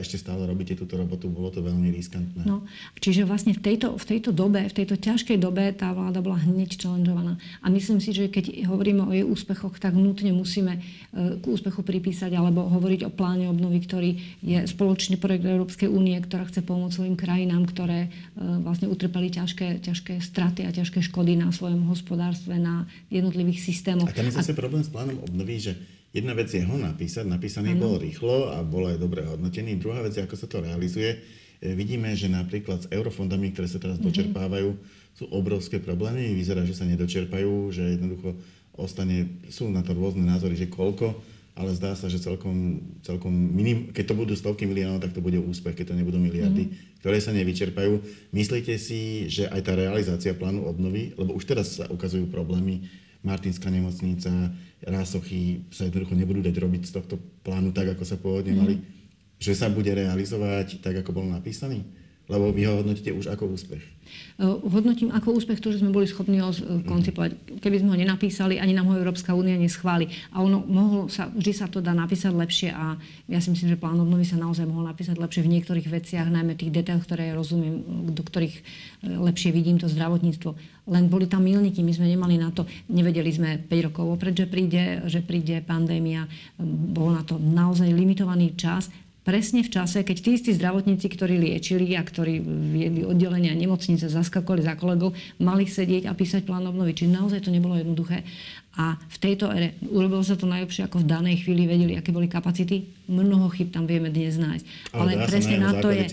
[0.00, 2.48] ešte stále robíte túto robotu, bolo to veľmi riskantné.
[2.48, 2.64] No,
[2.96, 6.80] čiže vlastne v tejto, v tejto dobe, v tejto ťažkej dobe tá vláda bola hneď
[6.80, 7.36] challengeovaná.
[7.60, 11.84] A myslím si, že keď hovoríme o jej úspechoch, tak nutne musíme e, k úspechu
[11.84, 17.04] pripísať alebo hovoriť o pláne obnovy, ktorý je spoločný projekt Európskej únie, ktorá chce pomôcť
[17.04, 22.56] svojim krajinám, ktoré e, vlastne utrpeli ťažké, ťažké straty a ťažké škody na svojom hospodárstve,
[22.56, 24.08] na jednotlivých systémoch.
[24.08, 24.58] A tam je zase a...
[24.58, 25.76] problém s plánom obnovy, že
[26.12, 27.88] Jedna vec je ho napísať, napísaný ano.
[27.88, 29.80] bol rýchlo a bol aj dobre hodnotený.
[29.80, 31.24] Druhá vec je, ako sa to realizuje.
[31.56, 34.12] E, vidíme, že napríklad s eurofondami, ktoré sa teraz uh-huh.
[34.12, 34.76] dočerpávajú,
[35.16, 36.36] sú obrovské problémy.
[36.36, 38.36] Vyzerá, že sa nedočerpajú, že jednoducho
[38.76, 41.16] ostane, sú na to rôzne názory, že koľko,
[41.52, 45.36] ale zdá sa, že celkom, celkom minim, keď to budú stovky miliónov, tak to bude
[45.36, 47.04] úspech, keď to nebudú miliardy, mm.
[47.04, 48.00] ktoré sa nevyčerpajú.
[48.32, 52.88] Myslíte si, že aj tá realizácia plánu obnovy, lebo už teraz sa ukazujú problémy,
[53.22, 54.30] Martinská nemocnica,
[54.82, 57.14] rásochy sa jednoducho nebudú dať robiť z tohto
[57.46, 58.84] plánu tak, ako sa pôvodne mali, mm.
[59.38, 61.86] že sa bude realizovať tak, ako bol napísaný?
[62.32, 63.84] Lebo vy ho hodnotíte už ako úspech.
[64.42, 67.60] Hodnotím ako úspech to, že sme boli schopní ho e, koncipovať.
[67.60, 70.08] Keby sme ho nenapísali, ani nám ho Európska únia neschváli.
[70.32, 72.96] A ono mohlo sa, vždy sa to dá napísať lepšie a
[73.28, 76.56] ja si myslím, že plán obnovy sa naozaj mohol napísať lepšie v niektorých veciach, najmä
[76.56, 78.62] tých detailoch, ktoré ja rozumiem, do ktorých e,
[79.20, 80.50] lepšie vidím to zdravotníctvo.
[80.90, 84.50] Len boli tam milníky, my sme nemali na to, nevedeli sme 5 rokov opred, že
[84.50, 86.26] príde, že príde pandémia,
[86.58, 88.90] bol na to naozaj limitovaný čas
[89.22, 94.62] presne v čase, keď tí istí zdravotníci, ktorí liečili a ktorí viedli oddelenia nemocnice, zaskakovali
[94.66, 96.94] za kolegov, mali sedieť a písať plán obnovy.
[96.94, 98.26] Čiže naozaj to nebolo jednoduché.
[98.72, 102.24] A v tejto ére urobilo sa to najlepšie, ako v danej chvíli vedeli, aké boli
[102.24, 102.88] kapacity.
[103.04, 104.64] Mnoho chyb tam vieme dnes nájsť.
[104.96, 106.08] Ale, Ale presne na to je...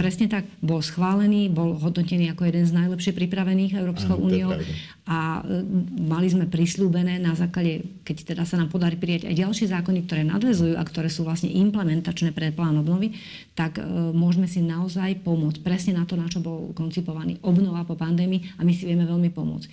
[0.00, 0.48] Presne tak.
[0.64, 4.56] Bol schválený, bol hodnotený ako jeden z najlepšie pripravených Európskou úniou.
[5.04, 5.60] A e,
[6.00, 10.24] mali sme prislúbené na základe, keď teda sa nám podarí prijať aj ďalšie zákony, ktoré
[10.24, 13.12] nadvezujú a ktoré sú vlastne implementačné pre plán obnovy,
[13.52, 13.84] tak e,
[14.16, 18.64] môžeme si naozaj pomôcť presne na to, na čo bol koncipovaný obnova po pandémii a
[18.64, 19.68] my si vieme veľmi pomôcť.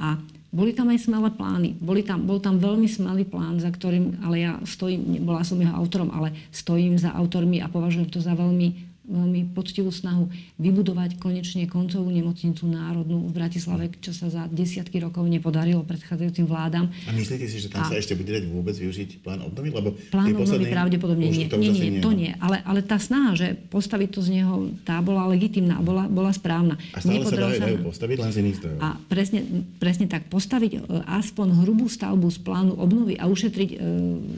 [0.00, 1.78] A boli tam aj smelé plány.
[1.78, 5.70] Boli tam, bol tam veľmi smelý plán, za ktorým, ale ja stojím, bola som jeho
[5.70, 10.30] autorom, ale stojím za autormi a považujem to za veľmi veľmi poctivú snahu
[10.62, 16.86] vybudovať konečne koncovú nemocnicu národnú v Bratislave, čo sa za desiatky rokov nepodarilo predchádzajúcim vládam.
[17.04, 19.74] A myslíte si, že tam a sa ešte bude dať vôbec využiť plán obnovy?
[19.74, 21.46] Lebo plán obnovy pravdepodobne nie.
[21.50, 22.30] Nie, nie, to nie.
[22.38, 26.78] Ale, ale tá snaha, že postaviť to z neho, tá bola legitimná, bola, bola správna.
[26.94, 28.78] A stále sa dajú, dajú postaviť len z iných zdrojov.
[28.78, 29.40] A presne,
[29.82, 33.76] presne tak, postaviť e, aspoň hrubú stavbu z plánu obnovy a ušetriť e,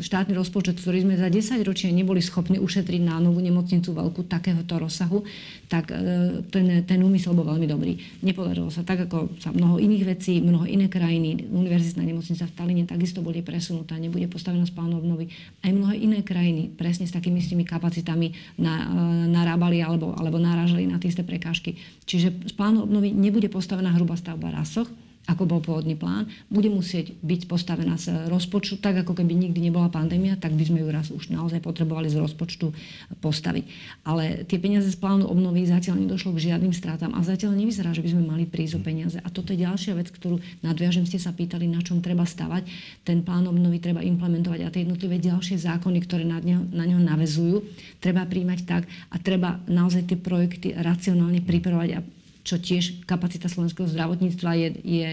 [0.00, 4.61] štátny rozpočet, ktorý sme za 10 ročia neboli schopní ušetriť na novú nemocnicu veľkú takého
[4.62, 5.18] takéhoto rozsahu,
[5.66, 7.98] tak e, ten, ten úmysel bol veľmi dobrý.
[8.22, 11.50] Nepodarilo sa tak, ako sa mnoho iných vecí, mnoho iné krajiny.
[11.50, 15.28] Univerzitná nemocnica v Taline takisto bude presunutá, nebude postavená z plánu obnovy.
[15.60, 20.38] Aj mnohé iné krajiny presne s takými s tými kapacitami na, e, narábali alebo, alebo
[20.38, 21.76] narážali na tie prekážky.
[22.06, 24.88] Čiže z plánu obnovy nebude postavená hrubá stavba rasoch,
[25.30, 29.86] ako bol pôvodný plán, bude musieť byť postavená z rozpočtu, tak ako keby nikdy nebola
[29.86, 32.74] pandémia, tak by sme ju raz už naozaj potrebovali z rozpočtu
[33.22, 33.64] postaviť.
[34.02, 38.02] Ale tie peniaze z plánu obnovy zatiaľ nedošlo k žiadnym stratám a zatiaľ nevyzerá, že
[38.02, 39.22] by sme mali prísť o peniaze.
[39.22, 42.66] A toto je ďalšia vec, ktorú nadviažem, ste sa pýtali, na čom treba stavať.
[43.06, 46.98] Ten plán obnovy treba implementovať a tie jednotlivé ďalšie zákony, ktoré na neho, na neho
[46.98, 47.62] navezujú,
[48.02, 52.00] treba príjmať tak a treba naozaj tie projekty racionálne pripravovať a
[52.42, 55.08] čo tiež kapacita slovenského zdravotníctva je, je,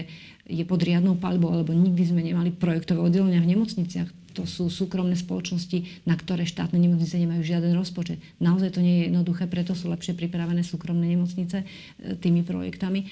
[0.50, 4.10] je pod riadnou palbou, lebo nikdy sme nemali projektové oddelenia v nemocniciach.
[4.38, 8.22] To sú súkromné spoločnosti, na ktoré štátne nemocnice nemajú žiaden rozpočet.
[8.38, 11.66] Naozaj to nie je jednoduché, preto sú lepšie pripravené súkromné nemocnice e,
[12.14, 13.10] tými projektami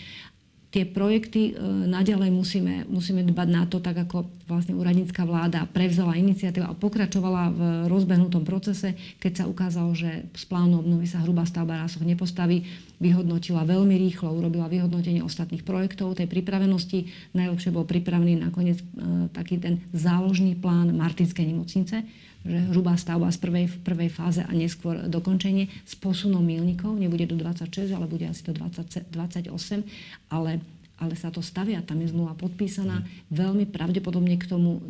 [0.69, 6.17] tie projekty e, naďalej musíme, musíme dbať na to, tak ako vlastne úradnícká vláda prevzala
[6.21, 11.49] iniciatívu a pokračovala v rozbehnutom procese, keď sa ukázalo, že z plánu obnovy sa hrubá
[11.49, 12.69] stavba rásoch nepostaví,
[13.01, 17.33] vyhodnotila veľmi rýchlo, urobila vyhodnotenie ostatných projektov tej pripravenosti.
[17.33, 18.85] Najlepšie bol pripravený nakoniec e,
[19.33, 22.05] taký ten záložný plán Martinskej nemocnice,
[22.49, 27.29] že hrubá stavba z prvej, v prvej fáze a neskôr dokončenie s posunom milníkov, nebude
[27.29, 29.53] do 26, ale bude asi do 20, 28,
[30.33, 30.65] ale
[30.99, 33.07] ale sa to stavia, tam je zmluva podpísaná.
[33.31, 34.83] Veľmi pravdepodobne k tomu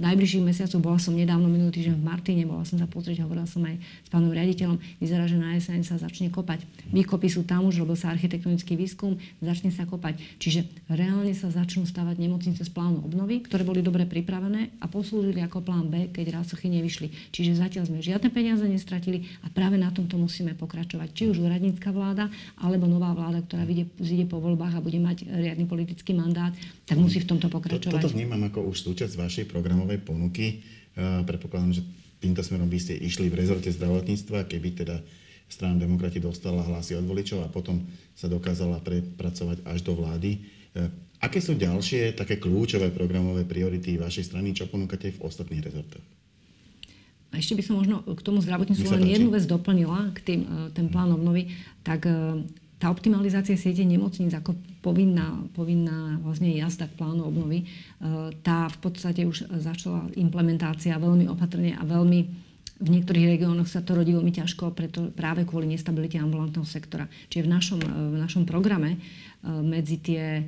[0.00, 3.60] najbližších mesiacoch, bola som nedávno minulý týždeň v Martine, bola som sa pozrieť, hovorila som
[3.68, 6.64] aj s pánom riaditeľom, vyzerá, že na jeseň sa začne kopať.
[6.90, 10.18] Výkopy sú tam už, robil sa architektonický výskum, začne sa kopať.
[10.40, 15.44] Čiže reálne sa začnú stavať nemocnice z plánu obnovy, ktoré boli dobre pripravené a poslúžili
[15.44, 17.30] ako plán B, keď rásochy nevyšli.
[17.30, 21.08] Čiže zatiaľ sme žiadne peniaze nestratili a práve na tomto musíme pokračovať.
[21.12, 25.26] Či už úradnícka vláda, alebo nová vláda, ktorá vyjde, vyjde po voľbách a bude mať
[25.26, 26.54] riadny politický mandát,
[26.86, 28.02] tak musí v tomto pokračovať.
[28.02, 30.62] Toto vnímam ako už súčasť vašej programovej novej ponuky.
[30.94, 31.82] Predpokladám, že
[32.22, 35.02] týmto smerom by ste išli v rezorte zdravotníctva, keby teda
[35.50, 37.82] strana demokrati dostala hlasy od voličov a potom
[38.14, 40.38] sa dokázala prepracovať až do vlády.
[40.38, 40.86] E,
[41.18, 46.06] aké sú ďalšie také kľúčové programové priority vašej strany, čo ponúkate v ostatných rezortoch?
[47.34, 50.70] A ešte by som možno k tomu zdravotníctvu len jednu vec doplnila, k tým, e,
[50.70, 51.50] ten plán obnovy.
[51.82, 52.46] Tak e,
[52.80, 57.66] tá optimalizácia siete nemocníc ako povinná, povinná vlastne jazda k plánu obnovy, e,
[58.40, 62.48] tá v podstate už začala implementácia veľmi opatrne a veľmi
[62.80, 67.04] v niektorých regiónoch sa to rodí veľmi ťažko preto, práve kvôli nestabilite ambulantného sektora.
[67.28, 68.98] Čiže v našom, v našom programe e,
[69.60, 70.40] medzi tie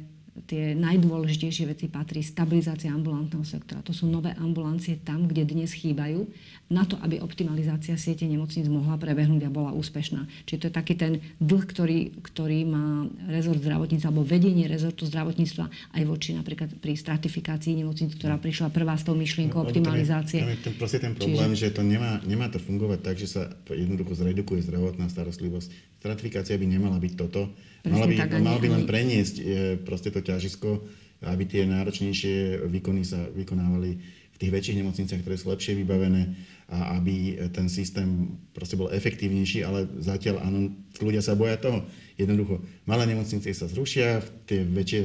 [0.48, 3.84] tie najdôležitejšie veci patrí stabilizácia ambulantného sektora.
[3.84, 6.24] To sú nové ambulancie tam, kde dnes chýbajú,
[6.72, 10.24] na to, aby optimalizácia siete nemocníc mohla prebehnúť a bola úspešná.
[10.48, 15.68] Čiže to je taký ten dlh, ktorý, ktorý má rezort zdravotníctva alebo vedenie rezortu zdravotníctva
[16.00, 20.40] aj voči napríklad pri stratifikácii nemocníc, ktorá prišla prvá s tou myšlienkou no, optimalizácie.
[20.40, 21.60] Tam je, tam je ten, proste ten problém, Čiže...
[21.60, 26.00] že to nemá, nemá to fungovať tak, že sa jednoducho zredukuje zdravotná starostlivosť.
[26.00, 29.44] Stratifikácia by nemala byť toto Mala by, tak, mal by len preniesť e,
[29.82, 30.82] proste to ťažisko,
[31.26, 33.90] aby tie náročnejšie výkony sa vykonávali
[34.32, 36.34] v tých väčších nemocniciach, ktoré sú lepšie vybavené
[36.70, 41.84] a aby ten systém proste bol efektívnejší, ale zatiaľ áno, ľudia sa boja toho.
[42.16, 45.00] Jednoducho, malé nemocnice sa zrušia, tie väčšie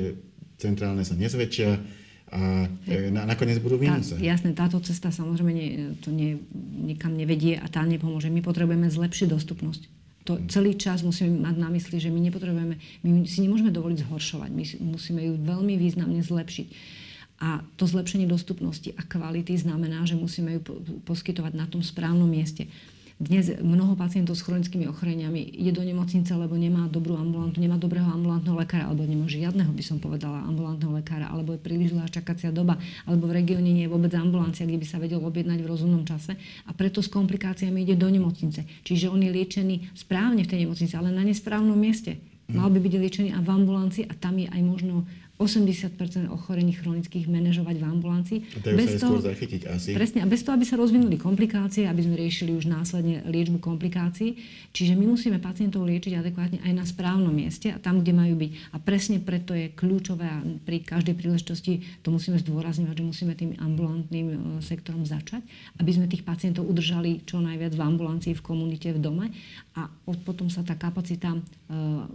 [0.57, 1.69] centrálne sa nezväčšia
[2.27, 5.69] a e, na, nakoniec budú v Tá, jasné, táto cesta samozrejme nie,
[6.03, 6.37] to nie,
[6.75, 8.27] nikam nevedie a tá nepomôže.
[8.27, 9.96] My potrebujeme zlepšiť dostupnosť
[10.27, 12.75] to celý čas musíme mať na mysli, že my nepotrebujeme,
[13.07, 16.67] my si nemôžeme dovoliť zhoršovať, my musíme ju veľmi významne zlepšiť.
[17.37, 20.61] A to zlepšenie dostupnosti a kvality znamená, že musíme ju
[21.07, 22.67] poskytovať na tom správnom mieste.
[23.17, 28.05] Dnes mnoho pacientov s chronickými ochoreniami ide do nemocnice, lebo nemá dobrú ambulantu, nemá dobrého
[28.05, 32.53] ambulantného lekára, alebo nemá žiadneho, by som povedala, ambulantného lekára, alebo je príliš dlhá čakacia
[32.53, 32.77] doba,
[33.09, 36.37] alebo v regióne nie je vôbec ambulancia, kde by sa vedel objednať v rozumnom čase
[36.69, 38.85] a preto s komplikáciami ide do nemocnice.
[38.85, 42.21] Čiže on je liečený správne v tej nemocnici, ale na nesprávnom mieste.
[42.53, 47.29] Mal by byť liečený a v ambulancii a tam je aj možno 80% ochorení chronických
[47.29, 48.39] manažovať v ambulancii.
[48.57, 49.93] A bez toho, zachytiť asi.
[49.93, 54.33] Presne, a bez toho, aby sa rozvinuli komplikácie, aby sme riešili už následne liečbu komplikácií.
[54.73, 58.51] Čiže my musíme pacientov liečiť adekvátne aj na správnom mieste a tam, kde majú byť.
[58.73, 63.53] A presne preto je kľúčové a pri každej príležitosti to musíme zdôrazňovať, že musíme tým
[63.61, 65.45] ambulantným e, sektorom začať,
[65.77, 69.29] aby sme tých pacientov udržali čo najviac v ambulancii, v komunite, v dome
[69.77, 69.85] a
[70.25, 71.39] potom sa tá kapacita e,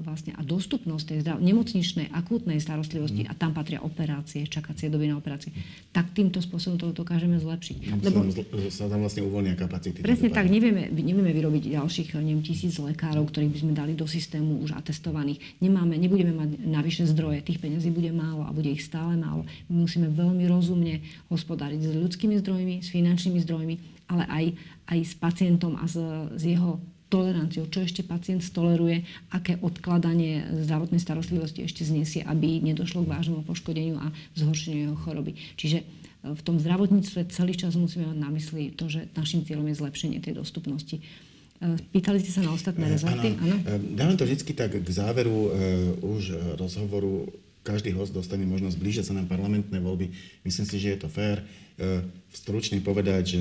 [0.02, 5.20] vlastne a dostupnosť tej nemocničnej, akútnej starostlivosti starostlivosti a tam patria operácie, čakacie doby na
[5.20, 5.52] operácie,
[5.92, 8.00] tak týmto spôsobom to dokážeme zlepšiť.
[8.00, 8.24] Lebo
[8.72, 10.00] sa tam vlastne uvoľnia kapacity.
[10.00, 14.64] Presne tak, nevieme, nevieme vyrobiť ďalších neviem, tisíc lekárov, ktorých by sme dali do systému
[14.64, 15.38] už atestovaných.
[15.60, 19.44] Nemáme, nebudeme mať navyše zdroje, tých peniazí bude málo a bude ich stále málo.
[19.68, 23.74] My musíme veľmi rozumne hospodáriť s ľudskými zdrojmi, s finančnými zdrojmi,
[24.08, 24.44] ale aj,
[24.92, 25.96] aj s pacientom a s,
[26.36, 26.80] s jeho
[27.12, 33.44] toleranciou, čo ešte pacient stoleruje, aké odkladanie zdravotnej starostlivosti ešte znesie, aby nedošlo k vážnemu
[33.44, 35.36] poškodeniu a zhoršeniu jeho choroby.
[35.60, 39.68] Čiže e, v tom zdravotníctve celý čas musíme mať na mysli to, že našim cieľom
[39.68, 40.96] je zlepšenie tej dostupnosti.
[40.96, 41.02] E,
[41.92, 43.36] pýtali ste sa na ostatné e, rezorty?
[43.36, 43.56] Áno.
[43.92, 45.52] Dávam to vždy tak k záveru uh,
[46.16, 47.28] už rozhovoru.
[47.62, 50.10] Každý host dostane možnosť blížiť sa nám parlamentné voľby.
[50.42, 51.44] Myslím si, že je to fér.
[51.76, 53.40] Uh, stručne povedať, že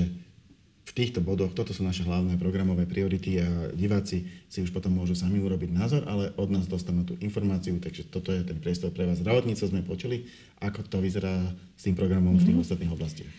[0.82, 5.14] v týchto bodoch, toto sú naše hlavné programové priority a diváci si už potom môžu
[5.14, 9.06] sami urobiť názor, ale od nás dostanú tú informáciu, takže toto je ten priestor pre
[9.06, 9.22] vás.
[9.22, 10.26] Zdravotníctvo sme počuli,
[10.58, 11.38] ako to vyzerá
[11.78, 12.66] s tým programom v tých mm-hmm.
[12.66, 13.32] ostatných oblastiach.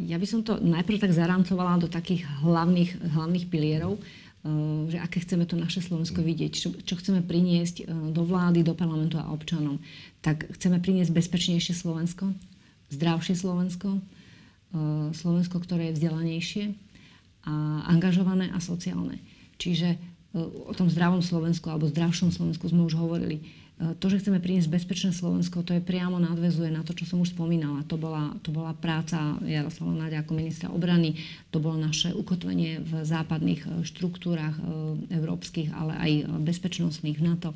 [0.00, 3.96] Ja by som to najprv tak zarancovala do takých hlavných, hlavných pilierov,
[4.88, 9.20] že aké chceme to naše Slovensko vidieť, čo, čo chceme priniesť do vlády, do parlamentu
[9.20, 9.80] a občanom.
[10.24, 12.32] Tak chceme priniesť bezpečnejšie Slovensko,
[12.92, 14.00] zdravšie Slovensko,
[15.16, 16.64] Slovensko, ktoré je vzdelanejšie
[17.48, 17.54] a
[17.88, 19.16] angažované a sociálne.
[19.56, 19.98] Čiže e,
[20.68, 23.40] o tom zdravom Slovensku alebo zdravšom Slovensku sme už hovorili.
[23.40, 27.24] E, to, že chceme priniesť bezpečné Slovensko, to je priamo nadvezuje na to, čo som
[27.24, 27.88] už spomínala.
[27.88, 31.16] To bola, to bola práca Jaroslava Náďa ako ministra obrany,
[31.48, 34.60] to bolo naše ukotvenie v západných štruktúrach
[35.08, 36.12] európskych, ale aj
[36.44, 37.50] bezpečnostných v NATO,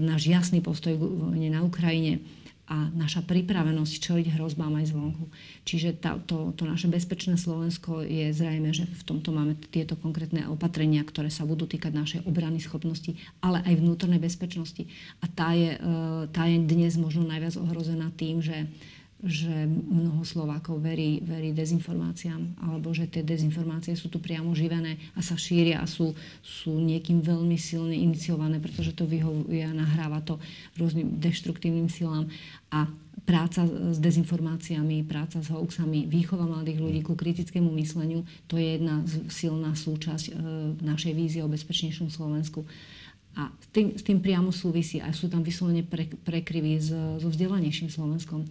[0.00, 0.96] náš jasný postoj
[1.36, 5.26] na Ukrajine a naša pripravenosť čeliť hrozbám aj zvonku.
[5.66, 10.46] Čiže tá, to, to naše bezpečné Slovensko je zrejme, že v tomto máme tieto konkrétne
[10.46, 14.86] opatrenia, ktoré sa budú týkať našej obrany schopnosti, ale aj vnútornej bezpečnosti.
[15.20, 15.78] A tá je, e,
[16.30, 18.70] tá je dnes možno najviac ohrozená tým, že
[19.22, 25.22] že mnoho Slovákov verí, verí dezinformáciám, alebo že tie dezinformácie sú tu priamo živené a
[25.22, 26.10] sa šíria a sú,
[26.42, 30.42] sú niekým veľmi silne iniciované, pretože to vyhovuje a nahráva to
[30.74, 32.26] rôznym deštruktívnym silám.
[32.74, 32.90] A
[33.22, 39.06] práca s dezinformáciami, práca s hoaxami, výchova mladých ľudí ku kritickému mysleniu, to je jedna
[39.30, 40.32] silná súčasť e,
[40.82, 42.66] našej vízie o bezpečnejšom Slovensku.
[43.32, 47.32] A s tým, s tým priamo súvisí a sú tam vyslovene pre, prekryvy s, so
[47.32, 48.44] vzdelanejším Slovenskom.
[48.44, 48.48] E,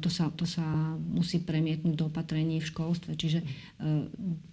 [0.00, 0.64] to, sa, to sa
[0.96, 3.46] musí premietnúť do opatrení v školstve, čiže e,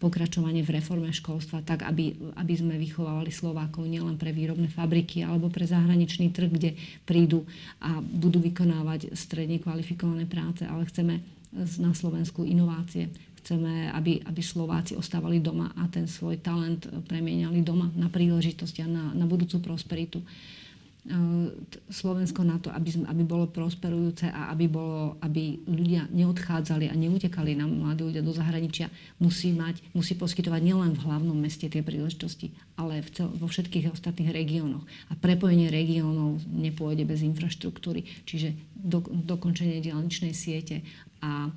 [0.04, 5.48] pokračovanie v reforme školstva tak, aby, aby sme vychovávali Slovákov nielen pre výrobné fabriky alebo
[5.48, 6.70] pre zahraničný trh, kde
[7.08, 7.48] prídu
[7.80, 11.24] a budú vykonávať stredne kvalifikované práce, ale chceme
[11.80, 17.90] na Slovensku inovácie, Chceme, aby, aby Slováci ostávali doma a ten svoj talent premieniali doma
[17.98, 20.22] na príležitosti a na, na budúcu prosperitu.
[20.22, 20.26] E,
[21.90, 27.58] Slovensko na to, aby, aby bolo prosperujúce a aby, bolo, aby ľudia neodchádzali a neutekali
[27.58, 32.54] na mladí ľudia do zahraničia, musí, mať, musí poskytovať nielen v hlavnom meste tie príležitosti,
[32.78, 34.86] ale v cel, vo všetkých ostatných regiónoch.
[35.10, 40.86] A prepojenie regiónov nepôjde bez infraštruktúry, čiže do, dokončenie dielničnej siete
[41.26, 41.50] a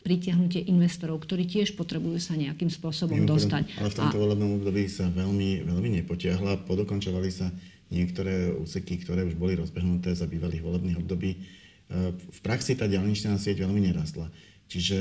[0.00, 3.62] pritiahnutie investorov, ktorí tiež potrebujú sa nejakým spôsobom Mimochodom, dostať.
[3.76, 4.22] Ale v tomto a...
[4.24, 6.64] volebnom období sa veľmi, veľmi nepotiahla.
[6.64, 7.52] Podokončovali sa
[7.92, 11.30] niektoré úseky, ktoré už boli rozbehnuté za bývalých volebných období.
[11.36, 11.38] E,
[12.16, 14.30] v praxi tá diálničná sieť veľmi nerastla.
[14.70, 14.98] Čiže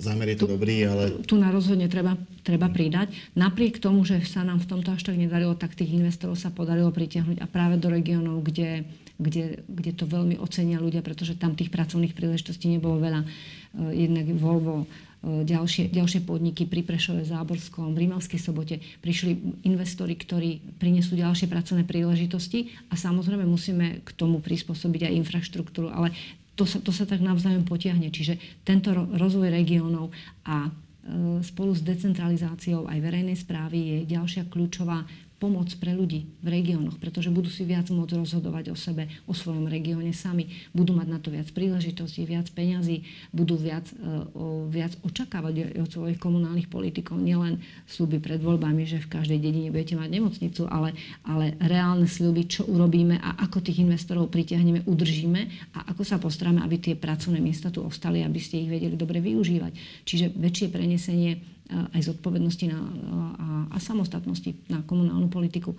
[0.00, 1.22] zámer je to tu, dobrý, ale...
[1.22, 3.14] Tu na rozhodne treba, treba pridať.
[3.38, 6.90] Napriek tomu, že sa nám v tomto až tak nedarilo, tak tých investorov sa podarilo
[6.90, 8.88] pritiahnuť a práve do regiónov, kde
[9.22, 13.22] kde, kde to veľmi ocenia ľudia, pretože tam tých pracovných príležitostí nebolo veľa.
[13.22, 20.12] Eh, jednak Volvo, eh, ďalšie, ďalšie podniky pri Prešove, Záborskom, v Rímavskej sobote prišli investori,
[20.12, 26.12] ktorí prinesú ďalšie pracovné príležitosti a samozrejme musíme k tomu prispôsobiť aj infraštruktúru, ale
[26.52, 28.12] to sa, to sa tak navzájom potiahne.
[28.12, 30.12] Čiže tento rozvoj regiónov
[30.44, 35.00] a eh, spolu s decentralizáciou aj verejnej správy je ďalšia kľúčová
[35.42, 39.66] pomoc pre ľudí v regiónoch, pretože budú si viac môcť rozhodovať o sebe, o svojom
[39.66, 40.54] regióne sami.
[40.70, 43.02] Budú mať na to viac príležitostí, viac peňazí,
[43.34, 43.98] budú viac, e,
[44.38, 47.18] o, viac očakávať od svojich komunálnych politikov.
[47.18, 47.58] Nielen
[47.90, 50.94] sľuby pred voľbami, že v každej dedine budete mať nemocnicu, ale,
[51.26, 56.62] ale reálne sľuby, čo urobíme a ako tých investorov pritiahneme, udržíme a ako sa postaráme,
[56.62, 60.06] aby tie pracovné miesta tu ostali, aby ste ich vedeli dobre využívať.
[60.06, 65.76] Čiže väčšie prenesenie aj zodpovednosti na, a, a samostatnosti na komunálnu politiku.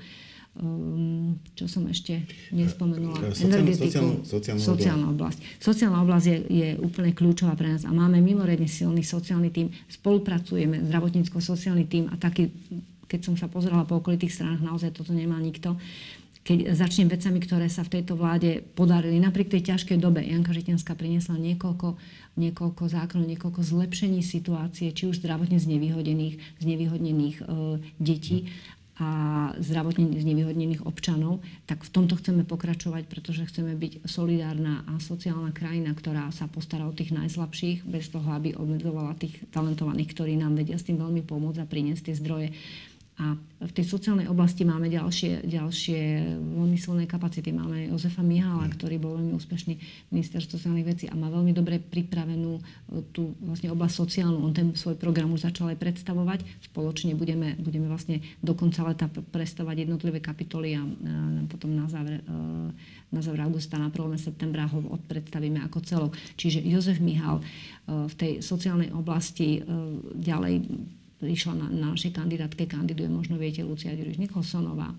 [0.53, 5.39] Um, čo som ešte nespomenula, sociálnu, energetiku, sociálnu, sociálnu, sociálna oblasť.
[5.57, 10.85] Sociálna oblasť je, je úplne kľúčová pre nás a máme mimoriadne silný sociálny tým, spolupracujeme,
[10.85, 12.53] zdravotnícko-sociálny tým a taký,
[13.09, 15.73] keď som sa pozerala po okolitých stranách, naozaj toto nemá nikto.
[16.43, 20.91] Keď začnem vecami, ktoré sa v tejto vláde podarili, napriek tej ťažkej dobe, Janka Žitenská
[20.91, 21.95] priniesla niekoľko
[22.33, 27.43] niekoľko zákonov, niekoľko zlepšení situácie, či už zdravotne znevýhodnených, znevýhodnených e,
[28.01, 28.49] detí
[28.93, 29.09] a
[29.57, 35.97] zdravotne znevýhodnených občanov, tak v tomto chceme pokračovať, pretože chceme byť solidárna a sociálna krajina,
[35.97, 40.77] ktorá sa postará o tých najslabších, bez toho, aby obmedzovala tých talentovaných, ktorí nám vedia
[40.77, 42.47] s tým veľmi pomôcť a priniesť tie zdroje
[43.21, 46.01] A v tej sociálnej oblasti máme ďalšie, ďalšie
[46.41, 47.53] veľmi silné kapacity.
[47.53, 49.77] Máme Jozefa Mihala, ktorý bol veľmi úspešný
[50.09, 52.61] minister sociálnych vecí a má veľmi dobre pripravenú e,
[53.13, 54.41] tú vlastne oblasť sociálnu.
[54.41, 56.41] On ten svoj program už začal aj predstavovať.
[56.73, 60.81] Spoločne budeme, budeme vlastne do konca leta predstavovať jednotlivé kapitoly a,
[61.45, 62.33] potom na záver, e,
[63.13, 64.17] na záver augusta, na 1.
[64.17, 66.11] septembra ho odpredstavíme ako celok.
[66.33, 67.43] Čiže Jozef Mihal e,
[68.09, 69.61] v tej sociálnej oblasti
[70.17, 70.65] ďalej
[71.23, 74.91] prišla na, na našej kandidátke, kandiduje, možno viete, Lucia Ďuriš Nikolsonová.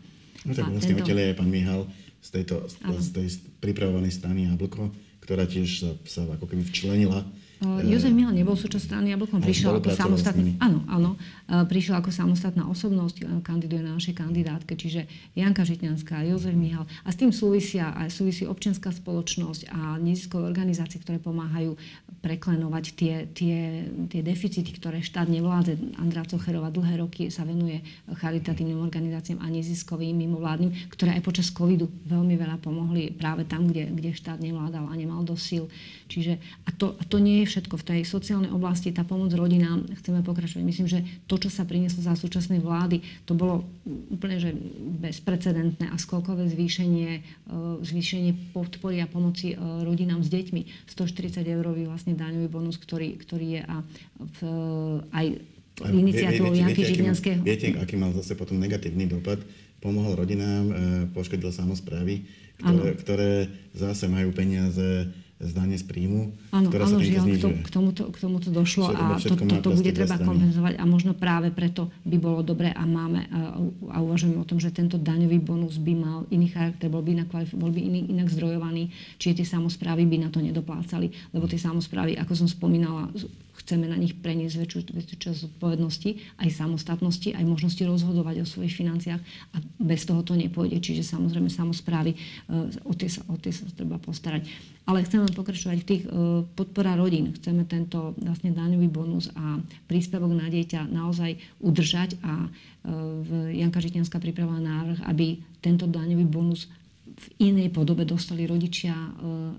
[0.49, 1.13] No tak vlastne tento...
[1.13, 1.85] je pán Mihal
[2.25, 3.27] z, tejto, z, z tej
[3.61, 4.89] pripravovanej strany Jablko,
[5.21, 7.25] ktorá tiež sa, sa ako keby včlenila
[7.63, 10.61] Jozef Milan nebol súčasť strany Jablkom, prišiel ako samostatný.
[10.61, 11.17] Áno, áno.
[11.45, 15.05] Prišiel ako samostatná osobnosť, kandiduje na našej kandidátke, čiže
[15.37, 16.89] Janka Žitňanská, Jozef Mihal.
[17.05, 21.77] A s tým súvisia aj súvisí občianská spoločnosť a neziskové organizácie, ktoré pomáhajú
[22.25, 26.01] preklenovať tie, tie, tie deficity, ktoré štát nevládze.
[26.01, 31.93] Andrá Cocherová dlhé roky sa venuje charitatívnym organizáciám a neziskovým mimovládnym, ktoré aj počas covidu
[32.09, 35.69] veľmi veľa pomohli práve tam, kde, kde štát nevládal a nemal do síl.
[36.09, 37.77] Čiže, a, to, a to nie je všetko.
[37.77, 40.65] V tej sociálnej oblasti tá pomoc rodinám chceme pokračovať.
[40.65, 43.65] Myslím, že to, čo sa prinieslo za súčasnej vlády, to bolo
[44.11, 44.51] úplne že
[45.01, 47.21] bezprecedentné a skolkové zvýšenie, e,
[47.83, 50.91] zvýšenie podpory a pomoci e, rodinám s deťmi.
[50.91, 53.77] 140 eurový vlastne daňový bonus, ktorý, ktorý je a
[54.19, 54.39] v,
[55.11, 55.27] aj
[55.91, 57.43] iniciatívou Janky Židňanského.
[57.43, 59.43] Viete, aký mal zase potom negatívny dopad?
[59.83, 60.75] Pomohol rodinám, e,
[61.13, 62.25] poškodil samozprávy,
[62.63, 63.31] ktoré, ktoré
[63.75, 65.11] zase majú peniaze
[65.43, 68.49] z dane z príjmu, áno, ktorá áno, sa žiaľ, k, to, k, tomuto, k tomuto
[68.55, 70.31] došlo a to, to, to bude treba strany.
[70.31, 73.59] kompenzovať a možno práve preto by bolo dobré a máme a,
[73.99, 77.71] uvažujeme o tom, že tento daňový bonus by mal iný charakter, bol by inak, bol
[77.75, 82.33] by iný, inak zdrojovaný, čiže tie samozprávy by na to nedoplácali, lebo tie samozprávy, ako
[82.39, 83.11] som spomínala,
[83.65, 86.11] chceme na nich preniesť väčšiu, väčšiu časť zodpovednosti,
[86.43, 89.23] aj samostatnosti, aj možnosti rozhodovať o svojich financiách
[89.55, 90.85] a bez toho to nepôjde.
[90.85, 92.19] Čiže samozrejme samozprávy, e,
[92.85, 94.45] o tie sa, o tie sa treba postarať.
[94.85, 96.09] Ale chceme pokračovať v tých e,
[96.45, 97.33] podpora rodín.
[97.33, 99.57] Chceme tento vlastne daňový bonus a
[99.89, 102.49] príspevok na dieťa naozaj udržať a e,
[103.65, 106.69] Janka Žitňanská pripravila návrh, aby tento daňový bonus
[107.15, 109.11] v inej podobe dostali rodičia e,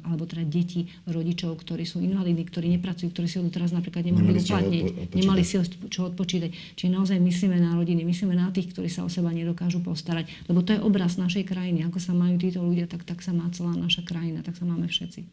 [0.04, 5.16] alebo teda deti rodičov, ktorí sú invalidní, ktorí nepracujú, ktorí si doteraz napríklad nemohli uplatniť,
[5.16, 5.56] nemali si
[5.88, 6.52] čo odpočítať.
[6.76, 10.28] Čiže naozaj myslíme na rodiny, myslíme na tých, ktorí sa o seba nedokážu postarať.
[10.52, 11.88] Lebo to je obraz našej krajiny.
[11.88, 14.92] Ako sa majú títo ľudia, tak, tak sa má celá naša krajina, tak sa máme
[14.92, 15.24] všetci.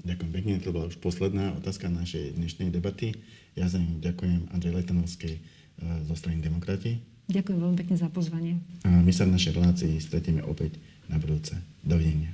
[0.00, 3.12] Ďakujem pekne, to bola už posledná otázka našej dnešnej debaty.
[3.52, 5.40] Ja za ňu ďakujem Andrej Letanovskej e,
[6.08, 6.96] zo strany Demokrati.
[7.28, 8.64] Ďakujem veľmi pekne za pozvanie.
[8.88, 10.80] A my sa v našej relácii stretieme opäť
[11.10, 11.56] nawrócę.
[11.84, 12.28] Do widzenia.